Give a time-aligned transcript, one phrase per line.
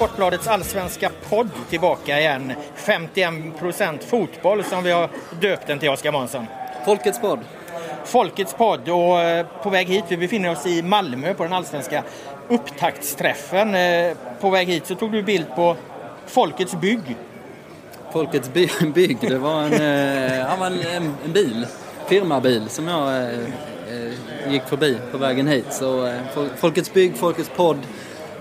[0.00, 2.52] Sportbladets allsvenska podd tillbaka igen.
[2.76, 5.08] 51% fotboll som vi har
[5.40, 6.46] döpt den till, Oskar Månsson.
[6.86, 7.38] Folkets podd.
[8.04, 12.02] Folkets podd och eh, på väg hit, vi befinner oss i Malmö på den allsvenska
[12.48, 13.74] upptaktsträffen.
[13.74, 15.76] Eh, På väg hit så tog du bild på
[16.26, 17.16] Folkets bygg.
[18.12, 20.62] Folkets by- bygg, det var en, eh,
[20.96, 21.66] en, en bil,
[22.06, 23.30] firmabil som jag
[24.48, 25.66] gick förbi på vägen hit.
[25.72, 25.86] Så
[26.34, 27.78] Fol- Folkets bygg, Folkets podd.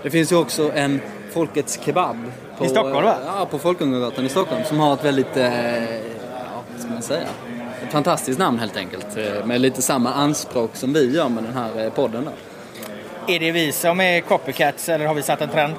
[0.03, 1.01] Det finns ju också en
[1.33, 2.17] Folkets kebab.
[2.57, 3.15] På, I Stockholm, va?
[3.25, 7.27] Ja, på Folkungagatan i Stockholm som har ett väldigt, eh, ja, vad ska man säga?
[7.87, 9.17] Ett fantastiskt namn helt enkelt.
[9.17, 12.31] eh, Med lite samma anspråk som vi gör med den här eh, podden då.
[13.33, 15.73] Är det vi som är copycats eller har vi satt en trend?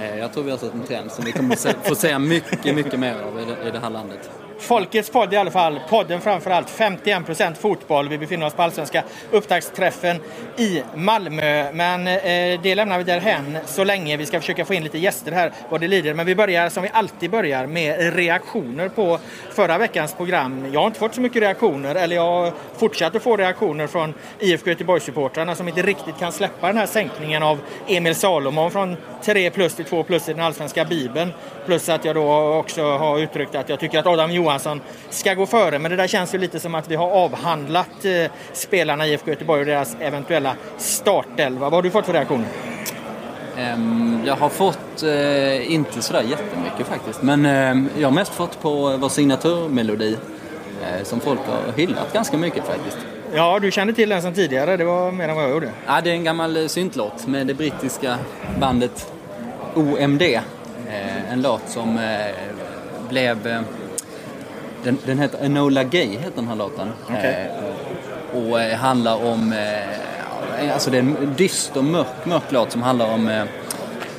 [0.00, 1.56] Eh, Jag tror vi har sett en trend som vi kommer
[1.88, 4.30] få se mycket, mycket mer av i det här landet.
[4.58, 5.80] Folkets podd i alla fall.
[5.88, 8.08] Podden framförallt, 51% fotboll.
[8.08, 10.20] Vi befinner oss på allsvenska upptaktsträffen
[10.56, 11.72] i Malmö.
[11.72, 14.16] Men eh, det lämnar vi därhän så länge.
[14.16, 16.14] Vi ska försöka få in lite gäster här vad det lider.
[16.14, 19.18] Men vi börjar som vi alltid börjar med reaktioner på
[19.50, 20.66] förra veckans program.
[20.72, 24.14] Jag har inte fått så mycket reaktioner, eller jag har fortsatt att få reaktioner från
[24.38, 29.50] IFK Göteborg-supportrarna som inte riktigt kan släppa den här sänkningen av Emil Salomon från 3
[29.50, 31.32] plus till 2 plus i den allsvenska bibeln.
[31.66, 34.47] Plus att jag då också har uttryckt att jag tycker att Adam Johansson
[35.10, 35.78] ska gå före.
[35.78, 39.30] Men det där känns ju lite som att vi har avhandlat eh, spelarna i IFK
[39.30, 41.60] Göteborg och deras eventuella startelva.
[41.60, 42.46] Vad har du fått för reaktioner?
[43.58, 48.62] Ehm, Jag har fått, eh, inte sådär jättemycket faktiskt, men ehm, jag har mest fått
[48.62, 50.16] på vår signaturmelodi
[50.82, 52.98] eh, som folk har hyllat ganska mycket faktiskt.
[53.34, 54.76] Ja, du kände till den sedan tidigare.
[54.76, 55.70] Det var mer än vad jag gjorde.
[55.86, 58.18] Ja, det är en gammal syntlåt med det brittiska
[58.60, 59.12] bandet
[59.74, 60.22] OMD.
[61.30, 61.98] En låt som
[63.08, 63.64] blev...
[64.82, 66.88] Den, den heter Enola Gay, heter den här låten.
[67.10, 67.50] Okej.
[68.34, 69.52] Eh, Och eh, handlar om...
[69.52, 73.44] eh, Alltså det är en dyster, mörk, mörk låt som handlar om, eh,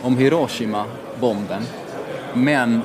[0.02, 1.62] om Hiroshima-bomben.
[2.34, 2.82] Men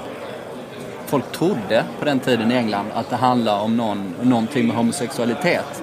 [1.07, 5.83] folk trodde på den tiden i England att det handlar om någon, någonting med homosexualitet.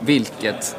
[0.00, 0.76] Vilket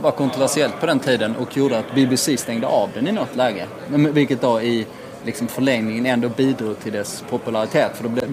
[0.00, 3.66] var kontroversiellt på den tiden och gjorde att BBC stängde av den i något läge.
[3.90, 4.86] Vilket då i
[5.24, 7.90] liksom förlängningen ändå bidrog till dess popularitet.
[7.94, 8.26] För då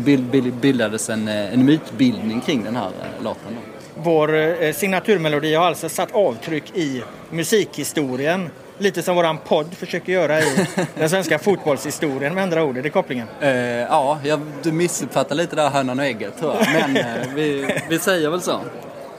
[0.51, 3.57] bildades en, eh, en mytbildning kring den här eh, låten.
[3.95, 8.49] Vår eh, signaturmelodi har alltså satt avtryck i musikhistorien.
[8.77, 12.77] Lite som våran podd försöker göra i den svenska fotbollshistorien med andra ord.
[12.77, 13.27] Är det kopplingen?
[13.41, 16.67] Eh, ja, jag, du missuppfattar lite där hönan och ägget tror jag.
[16.73, 18.59] Men eh, vi, vi säger väl så.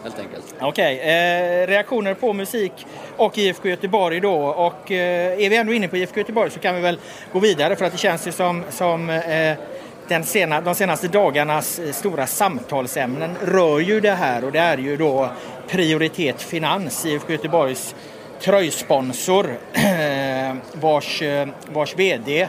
[0.03, 0.46] Helt enkelt.
[0.61, 2.73] Okej, eh, reaktioner på musik
[3.17, 4.35] och IFK Göteborg då.
[4.37, 6.99] Och eh, är vi ändå inne på IFK Göteborg så kan vi väl
[7.33, 9.57] gå vidare för att det känns ju som, som eh,
[10.09, 14.79] den sena, de senaste dagarnas eh, stora samtalsämnen rör ju det här och det är
[14.79, 15.29] ju då
[15.69, 17.95] Prioritet Finans, IFK Göteborgs
[18.41, 19.47] tröjsponsor
[20.73, 22.49] vars, eh, vars VD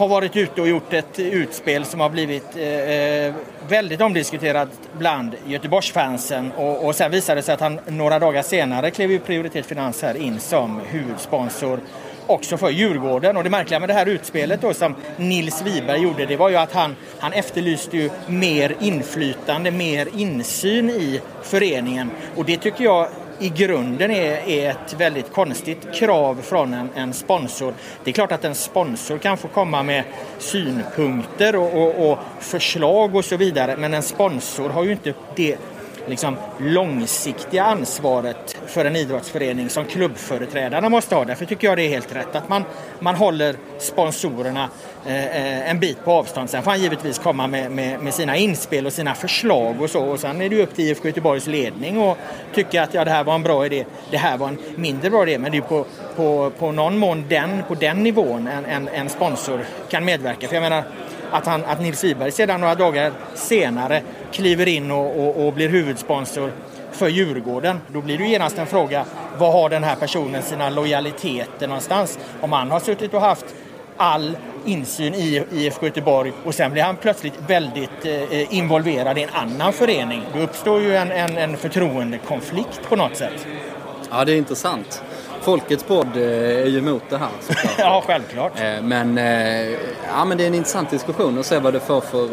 [0.00, 3.34] har varit ute och gjort ett utspel som har blivit eh, eh,
[3.68, 4.68] väldigt omdiskuterat
[4.98, 9.18] bland Göteborgsfansen och, och sen visade det sig att han några dagar senare klev ju
[9.18, 11.80] Prioritet Finans här in som huvudsponsor
[12.26, 13.36] också för Djurgården.
[13.36, 16.56] Och det märkliga med det här utspelet då som Nils Wiberg gjorde det var ju
[16.56, 22.10] att han, han efterlyste ju mer inflytande, mer insyn i föreningen.
[22.36, 23.08] Och det tycker jag
[23.40, 27.74] i grunden är, är ett väldigt konstigt krav från en, en sponsor.
[28.04, 30.04] Det är klart att en sponsor kan få komma med
[30.38, 35.56] synpunkter och, och, och förslag och så vidare men en sponsor har ju inte det
[36.06, 41.24] liksom, långsiktiga ansvaret för en idrottsförening som klubbföreträdarna måste ha.
[41.24, 42.64] Därför tycker jag det är helt rätt att man,
[43.00, 44.68] man håller sponsorerna
[45.06, 46.50] eh, eh, en bit på avstånd.
[46.50, 50.04] Sen får han givetvis komma med, med, med sina inspel och sina förslag och så.
[50.04, 52.18] Och sen är det ju upp till IFK Göteborgs ledning och
[52.54, 55.22] tycka att ja, det här var en bra idé, det här var en mindre bra
[55.22, 55.38] idé.
[55.38, 55.84] Men det är ju på,
[56.16, 60.48] på, på någon mån den, på den nivån en, en, en sponsor kan medverka.
[60.48, 60.84] För jag menar,
[61.32, 65.68] att, han, att Nils Wiberg sedan några dagar senare kliver in och, och, och blir
[65.68, 66.52] huvudsponsor
[66.92, 67.80] för Djurgården.
[67.88, 69.04] Då blir det ju genast en fråga,
[69.38, 72.18] var har den här personen sina lojaliteter någonstans?
[72.40, 73.44] Om han har suttit och haft
[73.96, 79.30] all insyn i IFK Göteborg och sen blir han plötsligt väldigt eh, involverad i en
[79.32, 80.22] annan förening.
[80.34, 83.46] Då uppstår ju en, en, en förtroendekonflikt på något sätt.
[84.10, 85.02] Ja, det är intressant.
[85.40, 86.22] Folkets podd eh,
[86.62, 87.74] är ju emot det här såklart.
[87.78, 88.60] ja, självklart.
[88.60, 89.70] Eh, men, eh,
[90.14, 92.28] ja, men det är en intressant diskussion att se vad det får för,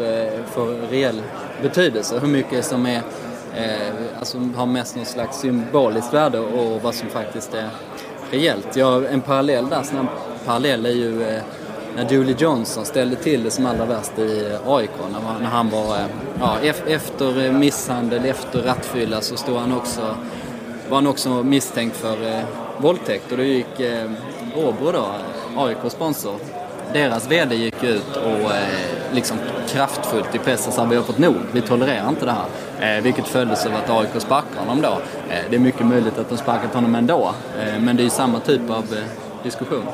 [0.46, 1.22] för reell
[1.62, 2.18] betydelse.
[2.18, 3.02] Hur mycket som är,
[4.18, 7.68] alltså, har mest någon slags symboliskt värde och vad som faktiskt är
[8.30, 8.76] reellt.
[8.76, 10.06] Ja, en parallell där, snabb
[10.46, 11.40] parallell är ju
[11.96, 14.90] när Julie Johnson ställde till det som allra värst i AIK.
[15.12, 15.96] När, när han var,
[16.40, 16.56] ja,
[16.86, 20.16] efter misshandel, efter rattfylla så stod han också,
[20.88, 22.44] var han också misstänkt för
[22.80, 24.10] våldtäkt och då gick eh,
[24.56, 25.06] Åbro då,
[25.56, 26.34] AIKs sponsor,
[26.92, 29.38] deras VD gick ut och eh, liksom
[29.68, 32.96] kraftfullt i pressen sa vi har fått nog, vi tolererar inte det här.
[32.96, 35.00] Eh, vilket följdes av att AIK sparkade honom då.
[35.30, 38.10] Eh, det är mycket möjligt att de sparkat honom ändå, eh, men det är ju
[38.10, 39.84] samma typ av eh, diskussion.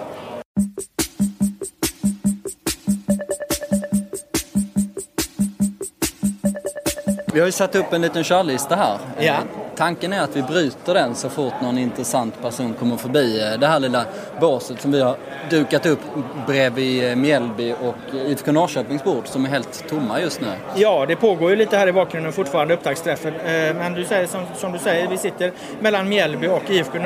[7.33, 8.99] Vi har ju satt upp en liten körlista här.
[9.19, 9.64] Ja.
[9.77, 13.67] Tanken är att vi bryter den så fort någon intressant person kommer förbi eh, det
[13.67, 14.05] här lilla
[14.41, 15.17] båset som vi har
[15.51, 15.99] dukat upp
[16.47, 20.47] bredvid eh, Mjällby och IFK Norrköpings bord som är helt tomma just nu.
[20.77, 23.35] Ja, det pågår ju lite här i bakgrunden fortfarande upptaktsträffen.
[23.35, 26.99] Eh, men du säger som, som du säger, vi sitter mellan Mjällby och IFK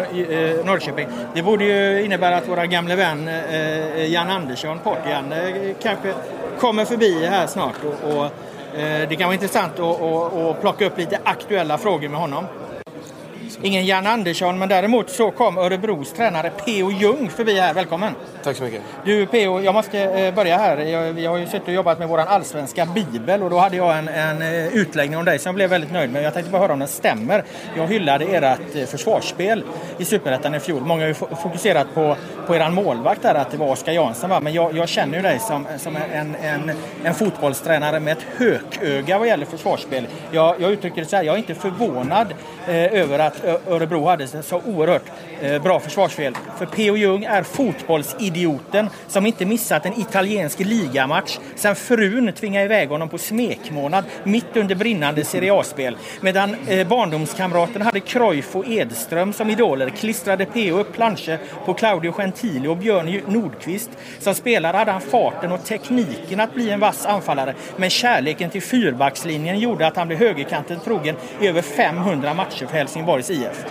[0.65, 1.09] Norrköping.
[1.35, 3.31] Det borde ju innebära att våra gamle vän
[4.13, 5.35] Jan Andersson, Portian,
[5.83, 6.15] kanske
[6.59, 8.33] kommer förbi här snart och, och
[8.75, 12.45] Eh, det kan vara intressant att, att, att plocka upp lite aktuella frågor med honom.
[13.63, 16.91] Ingen Jan Andersson, men däremot så kom Örebros tränare P.O.
[16.91, 17.75] Ljung förbi här.
[17.75, 18.15] Välkommen!
[18.43, 18.83] Tack så mycket.
[19.05, 20.77] Du P.O., jag måste eh, börja här.
[20.77, 23.99] Jag, vi har ju suttit och jobbat med vår allsvenska bibel och då hade jag
[23.99, 26.23] en, en eh, utläggning om dig som jag blev väldigt nöjd med.
[26.23, 27.45] Jag tänkte bara höra om den stämmer.
[27.77, 29.65] Jag hyllade ert eh, försvarsspel
[29.99, 30.83] i Superettan i fjol.
[30.83, 32.17] Många har ju fokuserat på,
[32.47, 34.31] på eran målvakt där, att det var Oskar Jansson.
[34.31, 34.41] Va?
[34.41, 36.71] Men jag, jag känner ju dig som, som en, en,
[37.05, 40.07] en fotbollstränare med ett hököga vad gäller försvarsspel.
[40.33, 42.35] Jag, jag uttrycker det så här, jag är inte förvånad
[42.69, 45.03] Eh, över att Örebro hade så oerhört
[45.41, 46.35] eh, bra försvarsspel.
[46.59, 46.97] För P.O.
[46.97, 53.19] Jung är fotbollsidioten som inte missat en italiensk ligamatch sen frun tvingade iväg honom på
[53.19, 55.97] smekmånad mitt under brinnande Serie A-spel.
[56.21, 60.79] Medan eh, barndomskamraten hade Cruyff och Edström som idoler klistrade P.O.
[60.79, 63.91] upp planscher på Claudio Gentili och Björn Nordqvist.
[64.19, 68.63] Som spelare hade han farten och tekniken att bli en vass anfallare men kärleken till
[68.63, 73.67] fyrbackslinjen gjorde att han blev högerkanten trogen i över 500 matcher för Helsingborgs IF.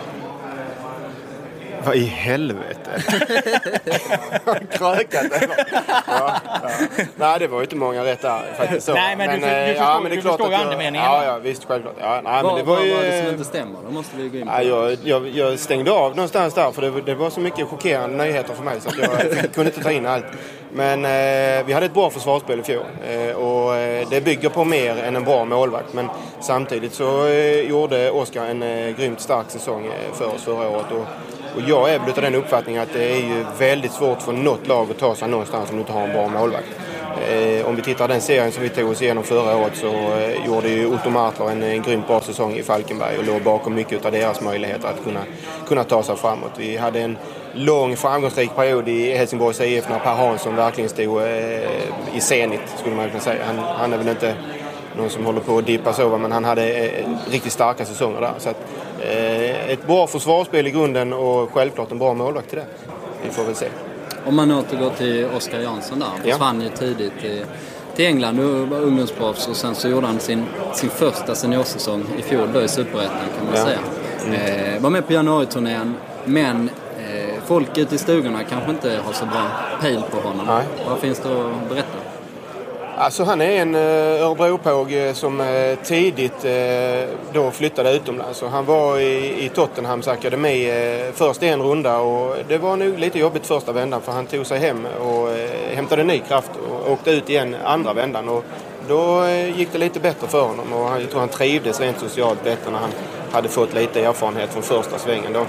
[1.88, 2.92] Vad i helvete?
[4.72, 5.66] Krökat eller?
[6.08, 6.70] Ja, ja.
[7.16, 8.86] Nej, det var ju inte många rätt där faktiskt.
[8.86, 8.94] Så.
[8.94, 11.06] Nej, men, men du, du, eh, förstår, ja, men det är klart förstår ju andemeningen.
[11.06, 11.96] Ja, ja, visst, självklart.
[12.00, 12.94] Ja, nej, vad, men det var, ju...
[12.94, 13.80] var det som inte stämmer?
[13.86, 16.82] Då måste vi gå in på ja, jag, jag, jag stängde av någonstans där för
[16.82, 19.10] det, det, var så mycket chockerande nyheter för mig så att jag
[19.54, 20.26] kunde inte ta in allt.
[20.72, 24.64] Men eh, vi hade ett bra försvarsspel i fjol eh, och eh, det bygger på
[24.64, 25.94] mer än en bra målvakt.
[25.94, 26.10] Men
[26.42, 30.92] samtidigt så eh, gjorde Oskar en eh, grymt stark säsong eh, för oss förra året.
[30.92, 31.06] Och,
[31.58, 34.68] och jag är väl av den uppfattningen att det är ju väldigt svårt för något
[34.68, 36.68] lag att ta sig någonstans om du inte har en bra målvakt.
[37.30, 40.46] Eh, om vi tittar den serien som vi tog oss igenom förra året så eh,
[40.46, 44.06] gjorde ju Otto Martler en, en grymt bra säsong i Falkenberg och låg bakom mycket
[44.06, 45.20] av deras möjligheter att kunna,
[45.68, 46.52] kunna ta sig framåt.
[46.58, 47.18] Vi hade en
[47.54, 52.96] lång framgångsrik period i Helsingborgs IF när Per Hansson verkligen stod eh, i zenit skulle
[52.96, 53.46] man kunna säga.
[53.46, 54.36] Han, han är väl inte
[54.98, 58.34] någon som håller på att dippa så men han hade eh, riktigt starka säsonger där.
[58.38, 58.58] Så att,
[59.68, 62.66] ett bra försvarsspel i grunden och självklart en bra målvakt till det.
[63.24, 63.68] Vi får väl se.
[64.26, 66.08] Om man återgår till Oskar Jansson där.
[66.08, 67.44] Han försvann ju tidigt i,
[67.96, 68.36] till England.
[68.36, 72.62] Nu var ungdomsproffs och sen så gjorde han sin, sin första seniorsäsong i fjol då
[72.62, 73.66] i Superettan kan man ja.
[73.66, 73.80] säga.
[74.26, 74.76] Mm.
[74.76, 75.96] Eh, var med på januariturnén
[76.26, 79.48] men eh, folk ute i stugorna kanske inte har så bra
[79.82, 80.46] pejl på honom.
[80.48, 80.64] Nej.
[80.90, 81.98] Vad finns det att berätta?
[83.00, 83.82] Alltså han är en eh,
[84.26, 88.42] Örebropåg eh, som eh, tidigt eh, då flyttade utomlands.
[88.42, 90.72] Han var i, i Tottenhams akademi
[91.14, 94.60] först en runda och det var nog lite jobbigt första vändan för han tog sig
[94.60, 95.30] hem och
[95.74, 98.30] hämtade ny kraft och åkte ut igen andra vändan.
[98.30, 98.44] Och
[98.88, 102.72] då gick det lite bättre för honom och jag tror han trivdes rent socialt bättre
[102.72, 102.92] när han
[103.32, 105.34] hade fått lite erfarenhet från första svängen.
[105.34, 105.46] Då.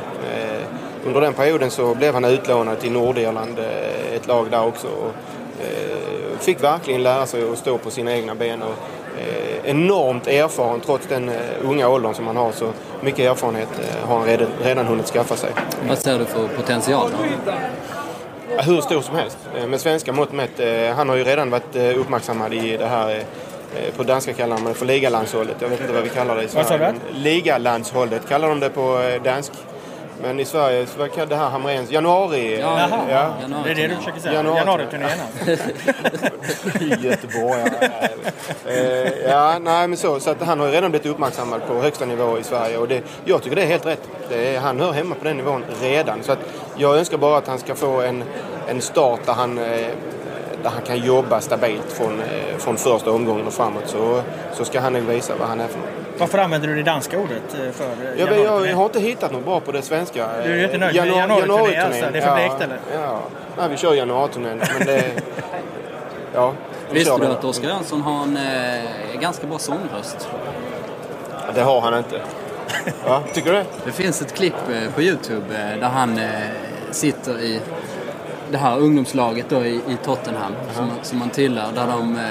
[1.07, 3.59] Under den perioden så blev han utlånad till Nordirland,
[4.14, 4.88] ett lag där också
[6.40, 8.62] fick verkligen lära sig att stå på sina egna ben.
[8.62, 8.75] Och,
[9.21, 12.52] eh, enormt erfaren trots den eh, unga åldern som han har.
[12.52, 15.50] Så mycket erfarenhet eh, har han redan, redan hunnit skaffa sig.
[15.88, 17.52] Vad ser du för potential då?
[18.62, 19.38] Hur stor som helst.
[19.57, 20.61] Eh, med svenska mått mätt.
[20.61, 23.23] Eh, han har ju redan varit eh, uppmärksammad i det här
[23.97, 25.57] på danska kallar man det för ligalandshållet.
[25.61, 26.95] Jag vet inte vad vi kallar det i Sverige.
[27.12, 29.52] Ligalandshållet kallar de det på dansk.
[30.22, 32.60] Men i Sverige, så verkar det här Hamrens januari...
[32.60, 33.34] Ja, Jaha, ja.
[33.64, 34.42] det är det du försöker säga?
[34.42, 35.18] Januari- Januariturnén
[37.02, 37.60] Göteborg.
[38.66, 40.20] Ja, eh, ja, nej men så.
[40.20, 43.02] Så att han har ju redan blivit uppmärksammad på högsta nivå i Sverige och det,
[43.25, 44.02] jag tycker det är helt rätt.
[44.28, 46.22] Det är, han hör hemma på den nivån redan.
[46.22, 46.38] Så att
[46.76, 48.25] jag önskar bara att han ska få en,
[48.68, 49.64] en start där han, eh,
[50.62, 53.82] där han kan jobba stabilt från, eh, från första omgången och framåt.
[53.88, 54.22] Så,
[54.52, 55.88] så ska han nog visa vad han är för något.
[56.18, 59.00] Varför använder du det danska ordet eh, för eh, Jag, vet, jag, jag har inte
[59.00, 60.28] hittat något bra på det svenska.
[60.44, 61.40] Du är inte nöjd med Januar- januariturné,
[61.75, 62.10] januariturnén, alltså?
[62.12, 62.78] Det är för blekt, eller?
[63.04, 63.20] Ja,
[63.58, 64.58] nej, vi kör januariturnén.
[64.78, 65.04] Men det...
[66.34, 66.52] Ja,
[66.90, 70.28] vi Visste kör du att Oskar Jönsson har en eh, ganska bra sångröst?
[71.54, 72.20] Det har han inte.
[73.08, 73.22] Va?
[73.34, 73.64] Tycker du det?
[73.84, 75.44] Det finns ett klipp eh, på Youtube
[75.75, 76.26] eh, där han eh,
[76.90, 77.60] sitter i
[78.50, 81.72] det här ungdomslaget då i, i Tottenham som, man- som man tillhör.
[81.75, 82.22] Där de eh,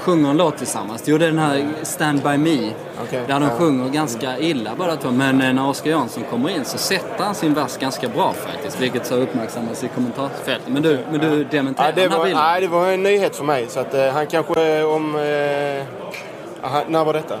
[0.00, 1.02] sjunger en låt tillsammans.
[1.02, 2.70] Det gjorde den här Stand By Me.
[3.04, 3.26] Okay.
[3.26, 3.50] Där de ja.
[3.58, 5.10] sjunger ganska illa bara två.
[5.10, 8.80] Men eh, när Oscar Jansson kommer in så sätter han sin vers ganska bra faktiskt.
[8.80, 10.68] Vilket så uppmärksammas i kommentarsfältet.
[10.68, 12.42] Men du, men du dementerar ja, den här var, bilden?
[12.42, 13.66] Nej, det var en nyhet för mig.
[13.68, 15.16] Så att, eh, han kanske eh, om...
[15.16, 17.38] Eh, aha, när var detta?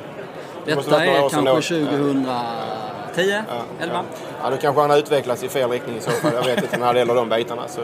[0.64, 2.24] Detta är kanske 2000...
[2.28, 2.42] Ja.
[3.14, 3.44] 10?
[3.48, 3.94] Ja, 11?
[3.94, 4.02] Ja.
[4.42, 6.32] ja, då kanske han har utvecklats i fel riktning i så fall.
[6.34, 7.68] Jag vet inte när det gäller de bitarna.
[7.68, 7.80] Så,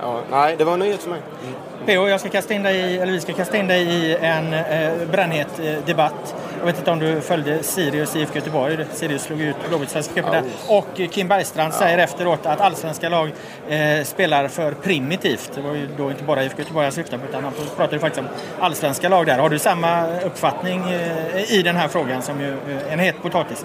[0.00, 0.20] ja.
[0.30, 1.20] Nej, det var en nyhet för mig.
[1.42, 1.54] Mm.
[1.86, 4.54] PO, jag ska kasta in dig i, eller vi ska kasta in dig i en
[4.54, 6.34] eh, brännhet eh, debatt.
[6.58, 8.86] Jag vet inte om du följde Sirius IFK Göteborg.
[8.92, 10.42] Sirius slog ut Blåvitt Svenska cupen där.
[10.68, 11.78] Och Kim Bergstrand ja.
[11.78, 13.32] säger efteråt att allsvenska lag
[13.68, 15.50] eh, spelar för primitivt.
[15.54, 18.00] Det var ju då inte bara IFK Göteborg han syftade på utan han pratade ju
[18.00, 18.28] faktiskt om
[18.60, 19.38] allsvenska lag där.
[19.38, 23.64] Har du samma uppfattning eh, i den här frågan som ju eh, en het potatis?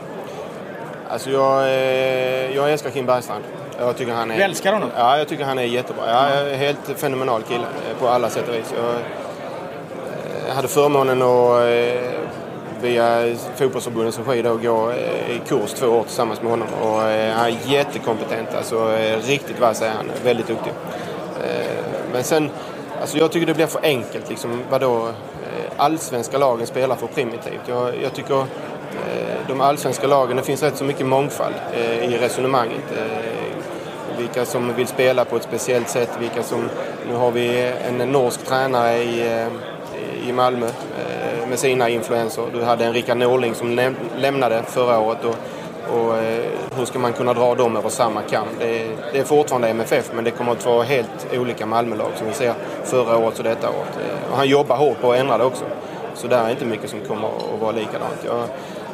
[1.16, 3.44] Alltså jag, eh, jag älskar Kim Bergstrand.
[3.80, 4.90] Jag tycker han är, Du älskar honom?
[4.98, 6.04] Ja, jag tycker han är jättebra.
[6.08, 8.74] Ja, jag är helt fenomenal kille eh, på alla sätt och vis.
[8.78, 11.64] Jag, eh, hade förmånen att
[12.82, 14.94] via fotbollsförbundets regi då gå
[15.30, 16.68] i kurs två år tillsammans med honom.
[16.82, 18.92] Och, han är jättekompetent, alltså
[19.28, 20.12] riktigt vass är han.
[20.24, 20.74] Väldigt duktig.
[22.14, 22.50] Men sen,
[23.02, 24.30] alltså jag tycker det blir för enkelt.
[24.30, 25.10] Liksom, vadå,
[25.78, 27.62] allsvenska lagen spelar för primitivt.
[27.68, 28.46] Jag, jag tycker
[29.48, 32.92] de allsvenska lagen, det finns rätt så mycket mångfald eh, i resonemanget.
[32.92, 36.70] Eh, vilka som vill spela på ett speciellt sätt, vilka som...
[37.08, 40.70] Nu har vi en norsk tränare i, eh, i Malmö
[41.50, 42.44] med sina influenser.
[42.54, 45.18] Du hade en Rickard Norling som lämnade förra året.
[45.24, 45.36] Och,
[45.96, 46.14] och
[46.78, 48.48] hur ska man kunna dra dem över samma kam?
[48.60, 52.28] Det är, det är fortfarande MFF men det kommer att vara helt olika Malmölag som
[52.28, 53.98] vi ser förra året och detta året.
[54.32, 55.66] Och han jobbar hårt på att ändra det också.
[56.16, 58.20] Så där är inte mycket som kommer att vara likadant.
[58.25, 58.44] Jag,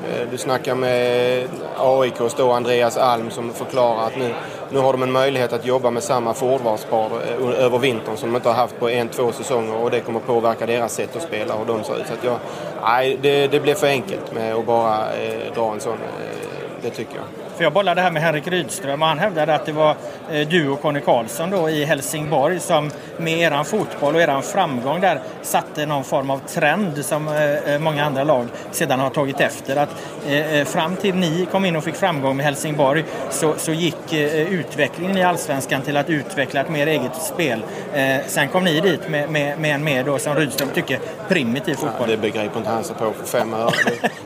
[0.10, 4.34] Eh, du snackar med AIKs då, Andreas Alm som förklarar att nu,
[4.70, 8.36] nu har de en möjlighet att jobba med samma forwardspar eh, över vintern som de
[8.36, 11.54] inte har haft på en, två säsonger och det kommer påverka deras sätt att spela
[11.54, 12.08] och de ser ut.
[12.08, 12.38] Så att jag,
[12.84, 16.90] nej, det, det blir för enkelt med att bara eh, dra en sån, eh, det
[16.90, 17.41] tycker jag.
[17.58, 19.96] För jag bollade här med Henrik Rydström och han hävdade att det var
[20.32, 25.02] eh, du och Conny Karlsson då i Helsingborg som med eran fotboll och eran framgång
[25.02, 29.76] där satte någon form av trend som eh, många andra lag sedan har tagit efter.
[29.76, 29.90] Att
[30.28, 34.14] eh, eh, fram till ni kom in och fick framgång med Helsingborg så, så gick
[34.14, 37.64] eh, utvecklingen i Allsvenskan till att utveckla ett mer eget spel.
[37.94, 41.78] Eh, sen kom ni dit med, med, med en mer då som Rydström tycker primitiv
[41.82, 42.10] Ja, fotboll.
[42.10, 43.72] det begriper inte han sig på för fem öre.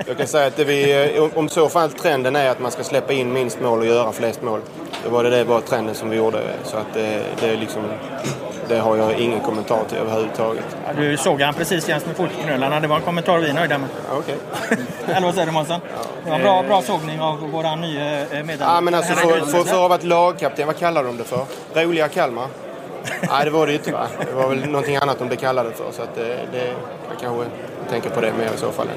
[0.07, 3.33] Jag kan säga att vi, om så fall trenden är att man ska släppa in
[3.33, 4.59] minst mål och göra flest mål.
[5.03, 6.39] Då var det det var trenden som vi gjorde.
[6.63, 7.83] Så att det, det, är liksom,
[8.67, 10.65] det har jag ingen kommentar till överhuvudtaget.
[10.87, 12.79] Ja, Du såg han precis Jens med fotknölarna.
[12.79, 13.89] Det var en kommentar vi är nöjda med.
[14.09, 14.37] Ja, Okej.
[15.15, 15.79] Eller vad säger du Månsson?
[16.23, 18.75] Det var en bra, bra sågning av våra nya medlemmar.
[18.75, 21.45] Ja, men alltså för, för, för att ha varit lagkapten, vad kallar de det för?
[21.73, 22.47] Roliga Kalmar?
[23.29, 24.07] Nej, det var det ju inte va?
[24.29, 25.91] Det var väl någonting annat de det kallade för.
[25.91, 26.67] Så att det, det,
[27.09, 27.45] jag kanske
[27.89, 28.87] tänker på det mer i så fall.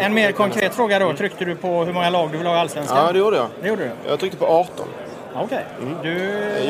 [0.00, 1.12] En mer konkret fråga då.
[1.12, 3.06] Tryckte du på hur många lag du vill ha i Allsvenskan?
[3.06, 3.46] Ja, det gjorde jag.
[3.62, 3.90] Det gjorde du?
[4.10, 4.86] Jag tryckte på 18.
[5.34, 5.64] Ja, Okej.
[6.02, 6.18] Du...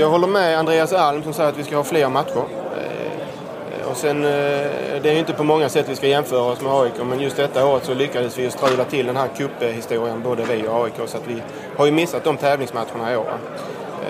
[0.00, 2.36] Jag håller med Andreas Alm som säger att vi ska ha fler matcher.
[2.36, 4.30] Eh, Och sen, eh,
[5.02, 7.36] det är ju inte på många sätt vi ska jämföra oss med AIK, men just
[7.36, 10.94] detta året så lyckades vi ju strula till den här cuphistorien, både vi och AIK,
[11.08, 11.42] så att vi
[11.76, 13.26] har ju missat de tävlingsmatcherna i år.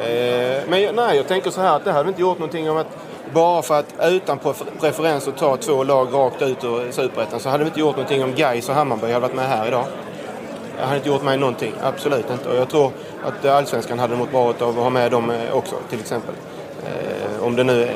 [0.05, 2.87] Eh, Men nej, jag tänker så här att det hade inte gjort någonting om att
[3.33, 4.39] bara för att utan
[4.81, 8.25] preferens att ta två lag rakt ut ur Superettan så hade det inte gjort någonting
[8.25, 9.85] om Gais och Hammarby hade varit med här idag.
[10.79, 12.49] Jag hade inte gjort mig någonting, absolut inte.
[12.49, 12.93] Och jag tror
[13.25, 16.35] att allsvenskan hade mått bra av att ha med dem eh, också, till exempel.
[16.85, 17.95] Eh, om det nu är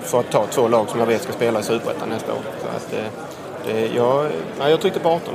[0.00, 2.38] för att ta två lag som jag vet ska spela i Superettan nästa år.
[2.60, 3.06] Så att, eh,
[3.66, 5.34] det, jag, nej, jag tryckte på 18.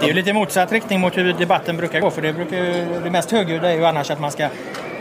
[0.00, 2.10] Det är ju lite motsatt riktning mot hur debatten brukar gå.
[2.10, 2.56] För det, brukar,
[3.04, 4.48] det mest högljudda är ju annars att man ska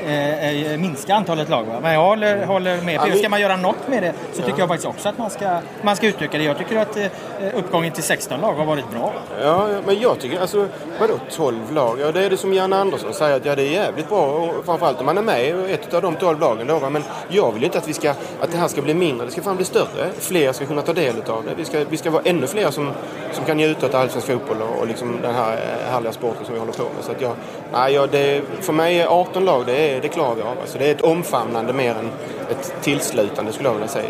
[0.08, 1.64] eh, eh, minska antalet lag.
[1.64, 1.80] Va?
[1.82, 3.02] Men jag håller, håller med.
[3.02, 5.60] För ska man göra något med det så tycker jag faktiskt också att man ska,
[5.82, 6.44] man ska utöka det.
[6.44, 7.06] Jag tycker att eh,
[7.54, 9.14] uppgången till 16 lag har varit bra.
[9.42, 10.68] Ja, ja, men jag tycker, alltså
[11.00, 12.00] vadå 12 lag?
[12.00, 14.26] Ja, det är det som Janne Andersson säger att ja, det är jävligt bra.
[14.26, 16.80] Och framförallt om man är med i ett av de 12 lagen då.
[16.80, 16.90] va.
[16.90, 18.10] Men jag vill inte att, vi ska,
[18.42, 19.26] att det här ska bli mindre.
[19.26, 20.12] Det ska fan bli större.
[20.20, 21.52] Fler ska kunna ta del av det.
[21.58, 22.92] Vi ska, vi ska vara ännu fler som,
[23.32, 26.54] som kan njuta av allsvensk fotboll och, och liksom den här eh, härliga sporten som
[26.54, 27.04] vi håller på med.
[27.04, 27.36] Så att jag,
[27.74, 30.58] nej, jag, det, för mig är 18 lag, det, är, det klarar vi av.
[30.62, 32.10] Alltså, det är ett omfamnande mer än
[32.52, 34.10] ett tillslutande skulle jag vilja säga.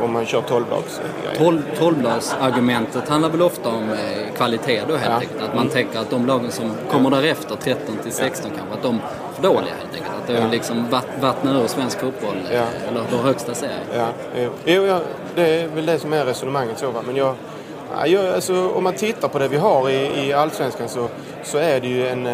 [0.00, 1.00] Om man kör 12 lags
[1.78, 5.14] Tolvlagsargumentet handlar väl ofta om eh, kvalitet då helt Ja.
[5.14, 5.42] enkelt.
[5.48, 8.94] Att man tänker att de lagen som kommer därefter, 13 till 16 kanske, att de
[8.94, 9.00] är
[9.34, 10.12] för dåliga helt enkelt.
[10.22, 12.64] Att det har liksom vatt, vattnar ur svensk fotboll, eh, Ja.
[12.88, 13.72] eller vår högsta serie.
[13.96, 15.00] Ja, jo, jo, ja,
[15.34, 17.00] det är väl det som är resonemanget så va.
[17.06, 17.34] Men jag,
[17.98, 21.08] ja, jag, alltså, om man tittar på det vi har i, i Allsvenskan så,
[21.42, 22.32] så är det ju en, eh,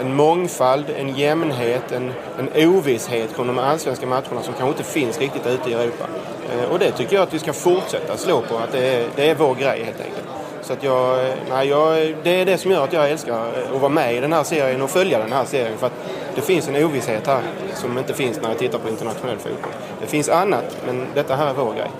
[0.00, 5.18] en mångfald, en jämnhet, en, en ovisshet kring de allsvenska matcherna som kanske inte finns
[5.18, 6.04] riktigt ute i Europa.
[6.52, 9.30] Eh, Och det tycker jag att vi ska fortsätta slå på, att det är, det
[9.30, 10.26] är vår grej helt enkelt.
[10.62, 13.88] Så att jag, nej, jag, det är det som gör att jag älskar att vara
[13.92, 15.78] med i den här serien och följa den här serien.
[15.78, 15.92] För att
[16.34, 17.40] det finns en ovisshet här
[17.74, 19.72] som inte finns när jag tittar på internationell fotboll.
[20.00, 21.90] Det finns annat, men detta här är vår grej.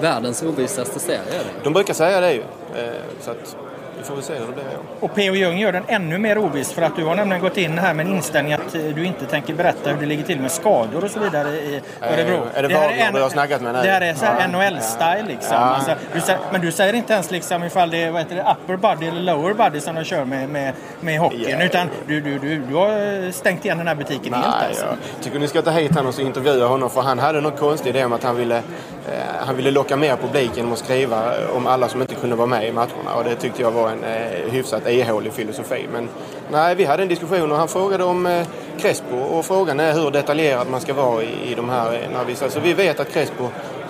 [0.00, 1.40] Världens ovissaste serie.
[1.64, 2.42] De brukar säga det ju.
[2.76, 3.56] Eh, Så att
[4.02, 4.64] vi får väl se hur det blir.
[5.00, 5.34] Och P.O.
[5.34, 8.06] Jung gör den ännu mer oviss för att du har nämligen gått in här med
[8.06, 11.10] en inställning att eh, du inte tänker berätta hur det ligger till med skador och
[11.10, 12.40] så vidare i Örebro.
[12.54, 13.82] är det här en- du har snackat med nu?
[13.82, 14.46] Det här är så här Ja.
[14.58, 15.52] NHL-style liksom.
[15.54, 15.58] Ja.
[15.58, 19.06] Alltså, du säger, men du säger inte ens liksom ifall det är det, upper body
[19.06, 21.46] eller lower body som de kör med, med, med hockeyn.
[21.58, 21.64] Ja.
[21.64, 24.84] Utan du, du, du, du har stängt igen den här butiken helt Nej, alltså.
[24.86, 27.90] jag tycker ni ska ta hit honom och intervjua honom för han hade någon konstig
[27.90, 28.62] idé om att han ville, eh,
[29.08, 32.36] Eh, han ville locka mer publik genom att skriva eh, om alla som inte kunde
[32.36, 35.86] vara med i matcherna och det tyckte jag var en eh, hyfsat ihålig filosofi.
[35.92, 36.08] Men
[36.50, 38.46] nej, vi hade en diskussion och han frågade om eh,
[38.78, 42.24] Crespo och frågan är hur detaljerad man ska vara i, i de här, eh, när
[42.24, 43.44] vi, alltså, vi vet att Crespo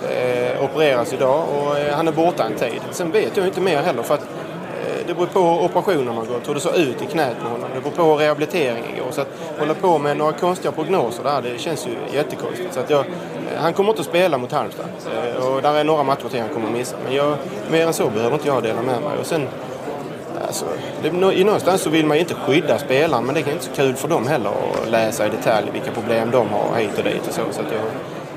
[0.09, 2.81] eh, opereras idag och han är borta en tid.
[2.91, 4.27] Sen vet jag inte mer heller för att
[5.07, 7.69] det beror på operationen man gått, hur det såg ut i knät med honom.
[7.75, 9.11] Det beror på hur rehabiliteringen går.
[9.11, 9.27] Så att
[9.59, 12.73] hålla på med några konstiga prognoser där, det känns ju jättekonstigt.
[12.73, 13.05] Så att jag, eh,
[13.57, 14.85] han kommer inte att spela mot Halmstad.
[15.15, 16.95] Eh, och där är några matcher till han kommer att missa.
[17.03, 17.37] Men jag,
[17.71, 19.17] mer än så behöver inte jag dela med mig.
[19.19, 19.47] Och sen,
[20.47, 20.65] alltså,
[21.01, 23.71] det, i någonstans så vill man ju inte skydda spelaren, men det är inte så
[23.71, 27.27] kul för dem heller att läsa i detalj vilka problem de har hit och dit
[27.27, 27.41] och så.
[27.51, 27.81] så att jag,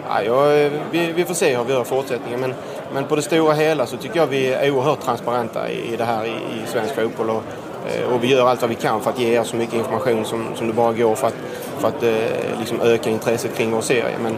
[0.08, 2.40] ja, jag, vi, vi får se hur vi gör i fortsättningen.
[2.40, 2.54] Men,
[2.92, 6.24] men på det stora hela så tycker jag vi är oerhört transparenta i, det här
[6.24, 7.30] i, i svensk fotboll.
[7.30, 7.42] Och,
[7.88, 10.24] eh, och vi gör allt vad vi kan för att ge er så mycket information
[10.24, 11.36] som, som det bara går för att,
[11.78, 14.16] för att eh, liksom öka intresset kring vår serie.
[14.22, 14.36] Men,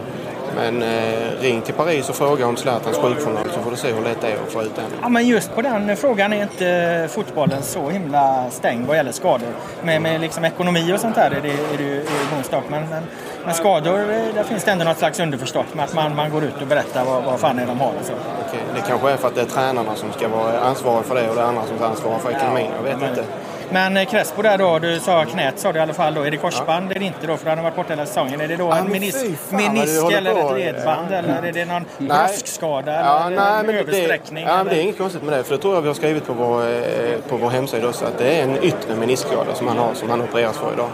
[0.55, 4.01] men eh, ring till Paris och fråga om Zlatans sjukjournal så får du se hur
[4.01, 4.85] lätt det är att få ut den.
[5.01, 9.47] Ja, men just på den frågan är inte fotbollen så himla stängd vad gäller skador.
[9.83, 12.63] Med, med liksom ekonomi och sånt där är det, är det ju monstock.
[12.69, 13.03] Men, men,
[13.45, 16.43] men skador, eh, där finns det ändå något slags underförstått med att man, man går
[16.43, 17.91] ut och berättar vad, vad fan är de har.
[17.99, 18.13] Och så.
[18.47, 21.29] Okej, det kanske är för att det är tränarna som ska vara ansvariga för det
[21.29, 22.71] och det är andra som ska ansvara för ekonomin.
[22.75, 23.23] Jag vet men- inte.
[23.71, 26.21] Men eh, Crespo där då, du sa knät sa du i alla fall då.
[26.21, 26.91] Är det korsband?
[26.91, 27.37] Är det inte då?
[27.37, 28.41] För han har varit borta hela säsongen.
[28.41, 31.11] Är det då Ja, en men menis menisk eller ett ledband?
[31.13, 32.07] Eller är det någon Nej.
[32.07, 32.91] bröskskada?
[32.93, 34.45] Ja, eller nej, en men det, översträckning?
[34.47, 34.83] ja, men det är eller?
[34.83, 35.43] inget konstigt med det.
[35.43, 38.05] För det tror jag vi har skrivit på vår, eh, på vår hemsida också.
[38.05, 40.89] Att det är en yttre meniskskada som han har, som han opereras för idag.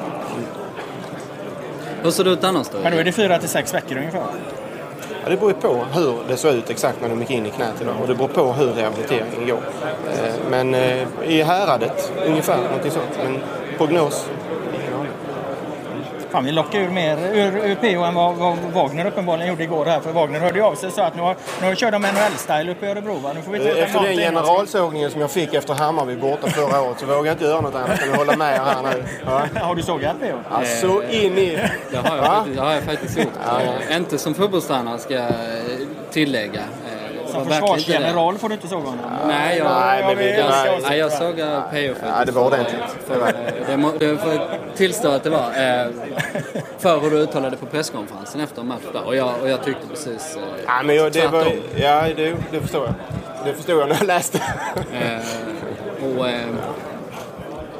[2.04, 2.78] Hur ser det ut annars då?
[2.84, 4.22] Men då är det fyra till sex veckor ungefär?
[5.26, 7.50] Ja, det beror ju på hur det såg ut exakt när de gick in i
[7.50, 7.96] knät idag.
[8.02, 9.60] Och det beror på hur rehabiliteringen går.
[10.14, 13.20] Eh, men eh, i häradet ungefär, någonting sånt.
[13.24, 13.40] Men
[13.78, 14.30] prognos?
[16.36, 19.86] Fan, vi lockar ur mer ur, ur PO än vad, vad Wagner uppenbarligen gjorde igår
[19.86, 20.00] här.
[20.00, 22.86] För Wagner hörde ju av sig sa att nu, har, nu kör de NHL-style uppe
[22.86, 23.14] i Örebro.
[23.14, 23.34] Va?
[23.36, 27.00] Nu får vi ta Efter den generalsågningen som jag fick efter Hammarby borta förra året
[27.00, 29.04] så vågar jag inte göra något annat än att hålla med här nu.
[29.26, 29.42] Ja.
[29.62, 30.38] Har du sågat PO?
[30.50, 31.60] Alltså in i...
[31.92, 33.34] Det har jag, faktiskt, det har jag faktiskt gjort.
[33.90, 35.32] Eh, Inte som fotbollstränare ska jag eh,
[36.12, 36.62] tillägga.
[37.38, 39.00] Eh, Som var försvarsgeneral får du inte såga honom.
[39.28, 40.80] Nej, jag, Nej, men vi- Ja, jag, nej.
[40.90, 42.02] nej, jag sågar PO faktiskt.
[42.18, 42.82] Ja, det var ordentligt.
[43.08, 43.34] För, för,
[44.00, 44.42] det, det får jag
[44.76, 45.40] tillstå att det var.
[45.40, 45.88] Eh,
[46.80, 49.04] för hur du uttalade på presskonferensen efter en match där.
[49.06, 51.60] Och jag, och jag tyckte precis eh, Ja, men jag, det, var, tvärtom.
[51.76, 52.94] ja det, det förstår jag.
[53.46, 54.42] Det förstod jag när jag läste.